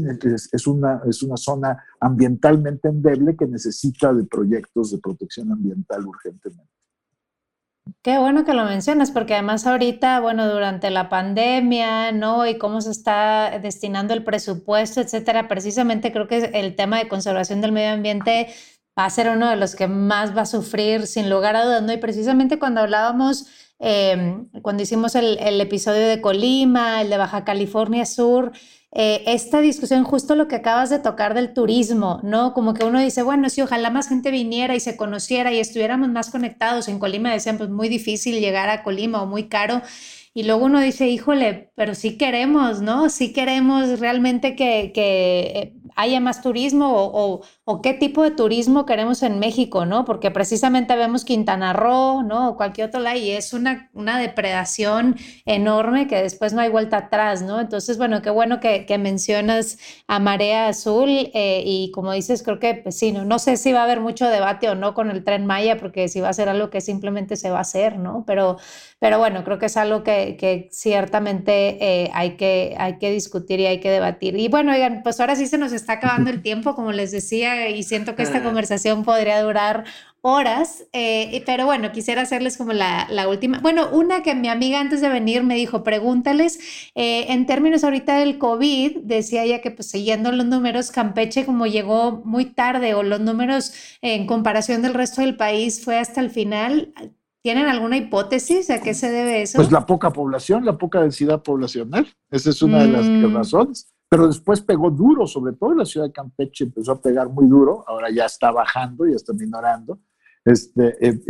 [0.51, 6.78] es, una, es una zona ambientalmente endeble que necesita de proyectos de protección ambiental urgentemente.
[8.01, 12.45] Qué bueno que lo mencionas, porque además ahorita, bueno, durante la pandemia, ¿no?
[12.45, 17.61] Y cómo se está destinando el presupuesto, etcétera, precisamente creo que el tema de conservación
[17.61, 18.47] del medio ambiente
[18.97, 21.83] va a ser uno de los que más va a sufrir, sin lugar a dudas,
[21.83, 21.93] ¿no?
[21.93, 23.47] Y precisamente cuando hablábamos,
[23.79, 28.51] em, cuando hicimos el, el episodio de Colima, el de Baja California Sur,
[28.91, 32.53] eh, esta discusión, justo lo que acabas de tocar del turismo, ¿no?
[32.53, 36.09] Como que uno dice, bueno, si ojalá más gente viniera y se conociera y estuviéramos
[36.09, 36.87] más conectados.
[36.87, 39.81] En Colima decían, pues muy difícil llegar a Colima o muy caro.
[40.33, 43.09] Y luego uno dice, híjole, pero sí queremos, ¿no?
[43.09, 47.41] Sí queremos realmente que, eh, haya más turismo o,
[47.77, 50.03] qué tipo de turismo queremos en México, ¿no?
[50.03, 52.49] Porque precisamente vemos Quintana Roo, ¿no?
[52.49, 55.15] O cualquier otro lado y es una, una depredación
[55.45, 57.59] enorme que después no hay vuelta atrás, ¿no?
[57.59, 62.59] Entonces, bueno, qué bueno que, que mencionas a Marea Azul eh, y como dices, creo
[62.59, 65.11] que, pues sí, no, no sé si va a haber mucho debate o no con
[65.11, 67.97] el tren Maya, porque si va a ser algo que simplemente se va a hacer,
[67.97, 68.23] ¿no?
[68.25, 68.57] Pero,
[68.99, 73.59] pero bueno, creo que es algo que, que ciertamente eh, hay, que, hay que discutir
[73.59, 74.35] y hay que debatir.
[74.37, 77.58] Y bueno, oigan, pues ahora sí se nos está acabando el tiempo, como les decía,
[77.67, 79.85] y siento que esta conversación podría durar
[80.21, 85.01] horas, eh, pero bueno, quisiera hacerles como la, última, bueno, una que mi amiga antes
[85.01, 86.59] de venir me dijo, pregúntales,
[86.95, 91.67] eh, en términos ahorita del COVID, decía ella que pues siguiendo los números, Campeche como
[91.67, 96.29] llegó muy tarde o los números en comparación del resto del país fue hasta el
[96.29, 96.93] final.
[97.41, 99.55] ¿Tienen alguna hipótesis a qué se debe eso?
[99.55, 102.05] Pues la poca población, la poca densidad poblacional.
[102.29, 103.33] Esa es una de las mm.
[103.33, 107.29] razones pero después pegó duro, sobre todo en la ciudad de Campeche empezó a pegar
[107.29, 109.99] muy duro, ahora ya está bajando, ya está minorando,
[110.43, 111.21] este, eh,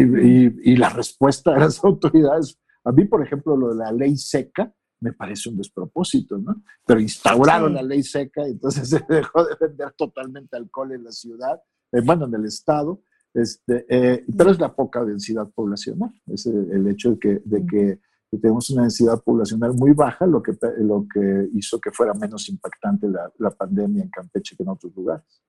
[0.64, 4.74] y, la respuesta de las autoridades, a mí, por ejemplo, lo de la ley seca,
[5.02, 6.62] me parece un despropósito, ¿no?
[6.86, 11.12] Pero instauraron la ley seca y entonces se dejó de vender totalmente alcohol en la
[11.12, 11.62] ciudad,
[11.92, 13.02] eh, bueno, en el estado,
[13.34, 18.00] este, eh, pero es la poca densidad poblacional, es el, hecho de que, de que
[18.30, 22.48] que tenemos una densidad poblacional muy baja, lo que, lo que hizo que fuera menos
[22.50, 25.42] impactante la, la pandemia en Campeche que en otros lugares.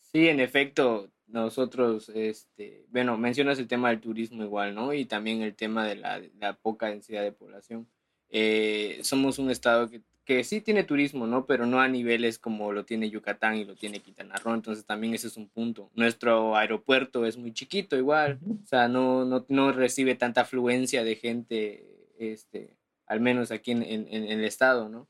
[0.00, 4.92] Sí, en efecto, nosotros, este, bueno, mencionas el tema del turismo igual, ¿no?
[4.92, 7.88] Y también el tema de la, la poca densidad de población.
[8.28, 11.44] Eh, somos un estado que que sí tiene turismo, ¿no?
[11.46, 15.14] Pero no a niveles como lo tiene Yucatán y lo tiene Quintana Roo, entonces también
[15.14, 15.90] ese es un punto.
[15.94, 21.16] Nuestro aeropuerto es muy chiquito igual, o sea, no, no, no recibe tanta afluencia de
[21.16, 21.86] gente,
[22.18, 25.08] este, al menos aquí en, en, en, el estado, ¿no?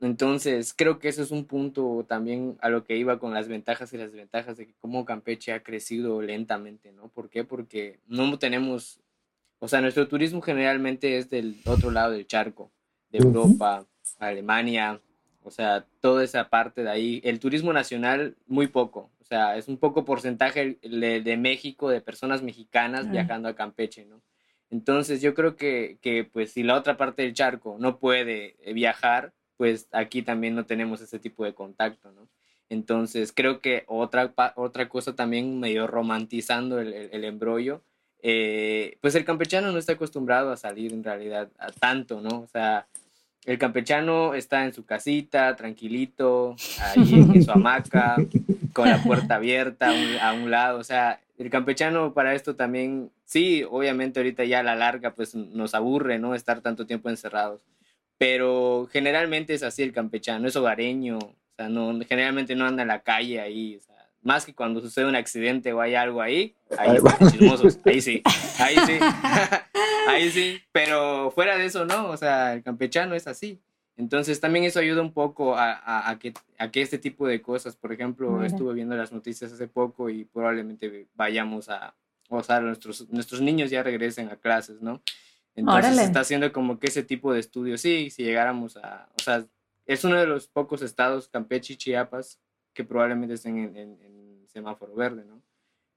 [0.00, 3.92] Entonces, creo que ese es un punto también a lo que iba con las ventajas
[3.92, 7.08] y las desventajas de que cómo Campeche ha crecido lentamente, ¿no?
[7.08, 7.44] ¿Por qué?
[7.44, 9.00] Porque no tenemos,
[9.58, 12.70] o sea, nuestro turismo generalmente es del otro lado del charco,
[13.08, 13.86] de Europa,
[14.18, 15.00] Alemania,
[15.42, 17.20] o sea, toda esa parte de ahí.
[17.24, 19.10] El turismo nacional, muy poco.
[19.20, 24.22] O sea, es un poco porcentaje de, México, de personas mexicanas viajando a Campeche, ¿no?
[24.70, 28.72] Entonces, yo creo que, que, pues, si la otra parte del charco no puede eh,
[28.72, 32.28] viajar, pues aquí también no tenemos ese tipo de contacto, ¿no?
[32.68, 37.82] Entonces, creo que otra, otra cosa también medio romantizando el, el, embrollo,
[38.20, 42.40] eh, pues el campechano no está acostumbrado a salir en realidad a tanto, ¿no?
[42.40, 42.86] O sea,
[43.46, 48.16] el campechano está en su casita, tranquilito, ahí en su hamaca,
[48.72, 49.90] con la puerta abierta
[50.20, 50.78] a un, lado.
[50.78, 55.34] O sea, el campechano para esto también, sí, obviamente ahorita ya a la larga pues
[55.34, 56.34] nos aburre, ¿no?
[56.34, 57.60] Estar tanto tiempo encerrados.
[58.16, 62.88] Pero generalmente es así el campechano, es hogareño, o sea, no, generalmente no anda en
[62.88, 66.54] la calle ahí, o sea, más que cuando sucede un accidente o hay algo ahí,
[66.78, 66.96] ahí,
[67.30, 68.22] chismosos, ahí sí,
[68.58, 68.98] ahí sí,
[70.08, 73.60] ahí sí, pero fuera de eso no, o sea, el campechano es así.
[73.96, 77.76] Entonces también eso ayuda un poco a, a, que, a que este tipo de cosas,
[77.76, 81.94] por ejemplo, estuve viendo las noticias hace poco y probablemente vayamos a,
[82.28, 85.00] o sea, nuestros, nuestros niños ya regresen a clases, ¿no?
[85.54, 89.46] Entonces está haciendo como que ese tipo de estudios, sí, si llegáramos a, o sea,
[89.86, 92.40] es uno de los pocos estados, Campeche y Chiapas,
[92.72, 95.42] que probablemente estén en, semáforo verde, ¿no?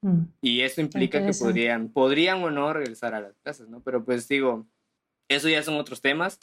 [0.02, 0.24] Mm.
[0.42, 3.82] Y eso implica que podrían, podrían o no regresar a las casas, ¿no?
[3.82, 4.66] Pero pues digo,
[5.28, 6.40] eso ya son otros temas.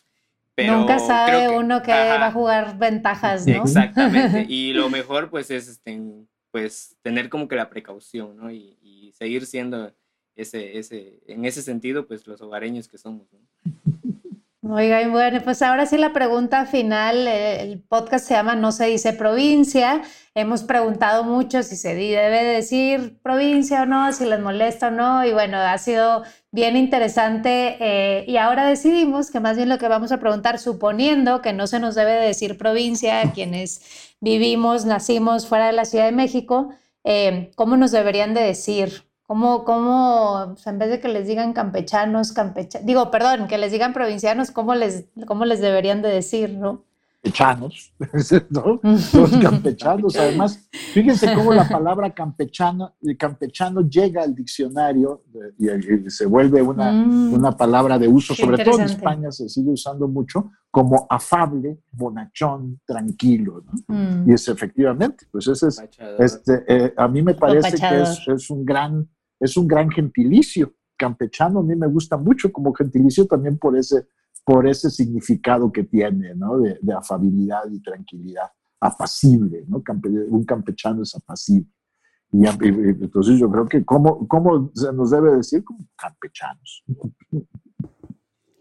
[0.55, 3.63] Pero Nunca sabe uno que va a jugar ventajas, ¿no?
[3.63, 4.47] Exactamente.
[4.49, 6.01] Y lo mejor, pues, es este,
[6.53, 8.53] pues, tener como que la precaución, ¿no?
[8.53, 9.93] Y, y seguir siendo
[10.37, 13.41] ese, ese, en ese sentido, pues, los hogareños que somos, ¿no?
[14.67, 18.87] Oigan, bueno, pues ahora sí la pregunta final, eh, el podcast se llama No se
[18.87, 20.01] dice provincia.
[20.35, 25.23] Hemos preguntado mucho si se debe decir provincia o no, si les molesta o no,
[25.23, 29.89] y bueno, ha sido bien interesante eh, y ahora decidimos que más bien lo que
[29.89, 35.67] vamos a preguntar, suponiendo que no se nos debe decir provincia, quienes vivimos, nacimos fuera
[35.67, 36.71] de la Ciudad de México,
[37.05, 39.05] eh, ¿cómo nos deberían de decir?
[39.27, 43.95] ¿Cómo, cómo en vez de que les digan campechanos, campechanos, digo, perdón, que les digan
[43.95, 46.85] provincianos, ¿cómo les, cómo les deberían de decir, no?
[47.23, 47.95] Campechanos,
[48.51, 48.81] ¿no?
[48.83, 55.23] Los campechanos, además, fíjense cómo la palabra campechano, campechano llega al diccionario
[55.59, 57.33] y, se vuelve una, mm.
[57.33, 62.79] una palabra de uso, sobre todo en España se sigue usando mucho, como afable, bonachón,
[62.85, 63.95] tranquilo, ¿no?
[63.97, 64.29] Mm.
[64.29, 65.83] Y es efectivamente, pues ese es,
[66.19, 69.09] este, eh, a mí me parece que es, es un gran
[69.41, 70.75] es un gran gentilicio.
[70.97, 74.07] Campechano a mí me gusta mucho como gentilicio también por ese,
[74.45, 76.59] por ese significado que tiene, ¿no?
[76.59, 79.83] De, afabilidad y tranquilidad, apacible, ¿no?
[80.29, 81.69] un campechano es apacible.
[82.33, 86.85] Y, entonces yo creo que cómo, cómo se nos debe decir como campechanos.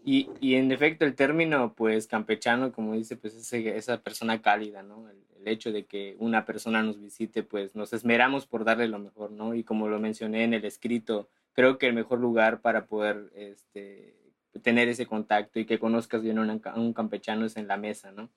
[0.04, 4.82] Y, y, en efecto el término, pues campechano, como dice, pues es esa persona cálida,
[4.82, 5.08] ¿no?
[5.08, 9.30] El, hecho de que una persona nos visite, pues nos esmeramos por darle lo mejor,
[9.30, 9.54] ¿no?
[9.54, 14.16] Y como lo mencioné en el escrito, creo que el mejor lugar para poder este,
[14.62, 18.30] tener ese contacto y que conozcas bien a un campechano es en la mesa, ¿no?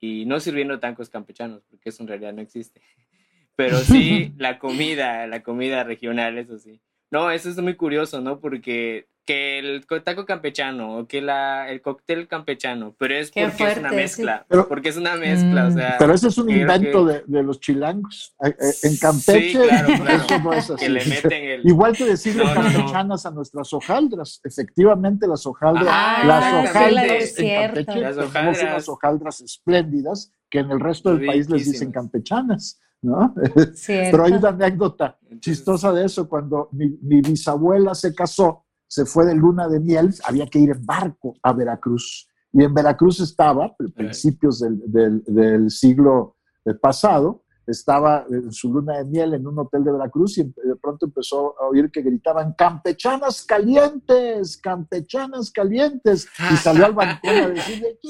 [0.00, 2.80] Y no sirviendo tacos campechanos, porque eso en realidad no existe.
[3.56, 6.80] Pero sí la comida, la comida regional, eso sí.
[7.10, 8.40] No, eso es muy curioso, ¿no?
[8.40, 13.78] Porque que el taco campechano o que la, el cóctel campechano, pero es porque es
[13.78, 15.74] una mezcla, porque es una mezcla, o mm.
[15.74, 15.96] sea.
[15.98, 18.34] Pero ese es un invento de, de, los chilangos.
[18.44, 20.84] Eh, eh, en Campeche, sí, claro, eso no es así.
[20.84, 21.66] Que le meten el...
[21.66, 24.40] Igual que decirle campechanas a nuestras hojaldras.
[24.44, 28.62] Efectivamente, las hojaldras, ah, las hojaldras en Campeche las hojaldras.
[28.62, 32.78] unas hojaldras espléndidas que en el resto del país les dicen campechanas.
[33.00, 33.34] ¿no?
[33.86, 36.28] Pero hay una anécdota chistosa de eso.
[36.28, 38.63] Cuando mi, mi bisabuela se casó,
[38.94, 42.28] se fue de luna de miel, había que ir en barco a Veracruz.
[42.52, 46.36] Y en Veracruz estaba, a principios del, del, siglo
[46.80, 51.06] pasado, estaba en su luna de miel en un hotel de Veracruz y de pronto
[51.06, 56.28] empezó a oír que gritaban campechanas calientes, campechanas calientes.
[56.52, 57.98] Y salió al balcón a decirle,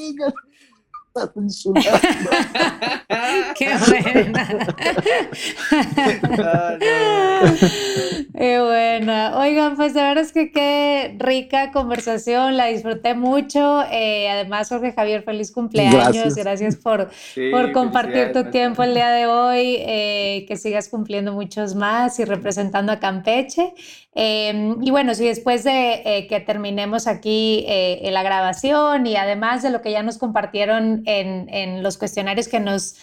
[3.56, 4.48] Qué buena.
[8.36, 9.38] Qué buena.
[9.38, 13.84] Oigan, pues de verdad es que qué rica conversación, la disfruté mucho.
[13.92, 16.34] Eh, además, Jorge Javier, feliz cumpleaños.
[16.34, 17.10] Gracias, por,
[17.52, 19.76] por compartir tu tiempo el día de hoy.
[19.78, 23.72] Eh, que sigas cumpliendo muchos más y representando a Campeche.
[24.16, 29.62] Em, y bueno, si después de eh, que terminemos aquí eh, la grabación y además
[29.62, 32.96] de lo que ya nos compartieron en, en los cuestionarios que nos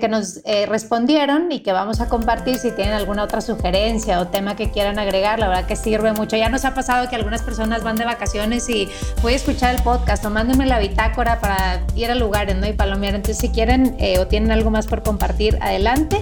[0.00, 4.26] que nos eh, respondieron y que vamos a compartir si tienen alguna otra sugerencia o
[4.26, 5.38] tema que quieran agregar.
[5.38, 6.36] La verdad que sirve mucho.
[6.36, 8.88] Ya nos ha pasado que algunas personas van de vacaciones y
[9.22, 12.66] voy a escuchar el podcast o mándenme la bitácora para ir a lugares ¿no?
[12.66, 13.14] y palomear.
[13.14, 16.20] Entonces, si quieren eh, o tienen algo más por compartir, adelante.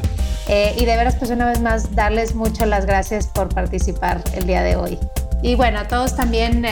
[0.49, 4.63] y de veras, pues una vez más, darles muchas las gracias por participar el día
[4.63, 4.99] de hoy.
[5.43, 6.65] Y bueno, a todos también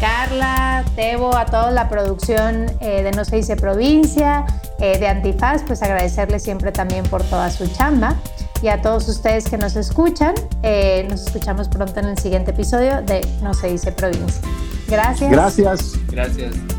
[0.00, 4.46] Carla, Tebo, a toda la producción eh, de No se dice provincia,
[4.78, 8.16] eh, de Antifaz, pues agradecerles siempre también por toda su chamba.
[8.62, 13.02] Y a todos ustedes que nos escuchan, eh, nos escuchamos pronto en el siguiente episodio
[13.02, 14.40] de No se dice provincia.
[14.88, 15.30] Gracias.
[15.30, 15.92] Gracias.
[16.08, 16.75] Gracias.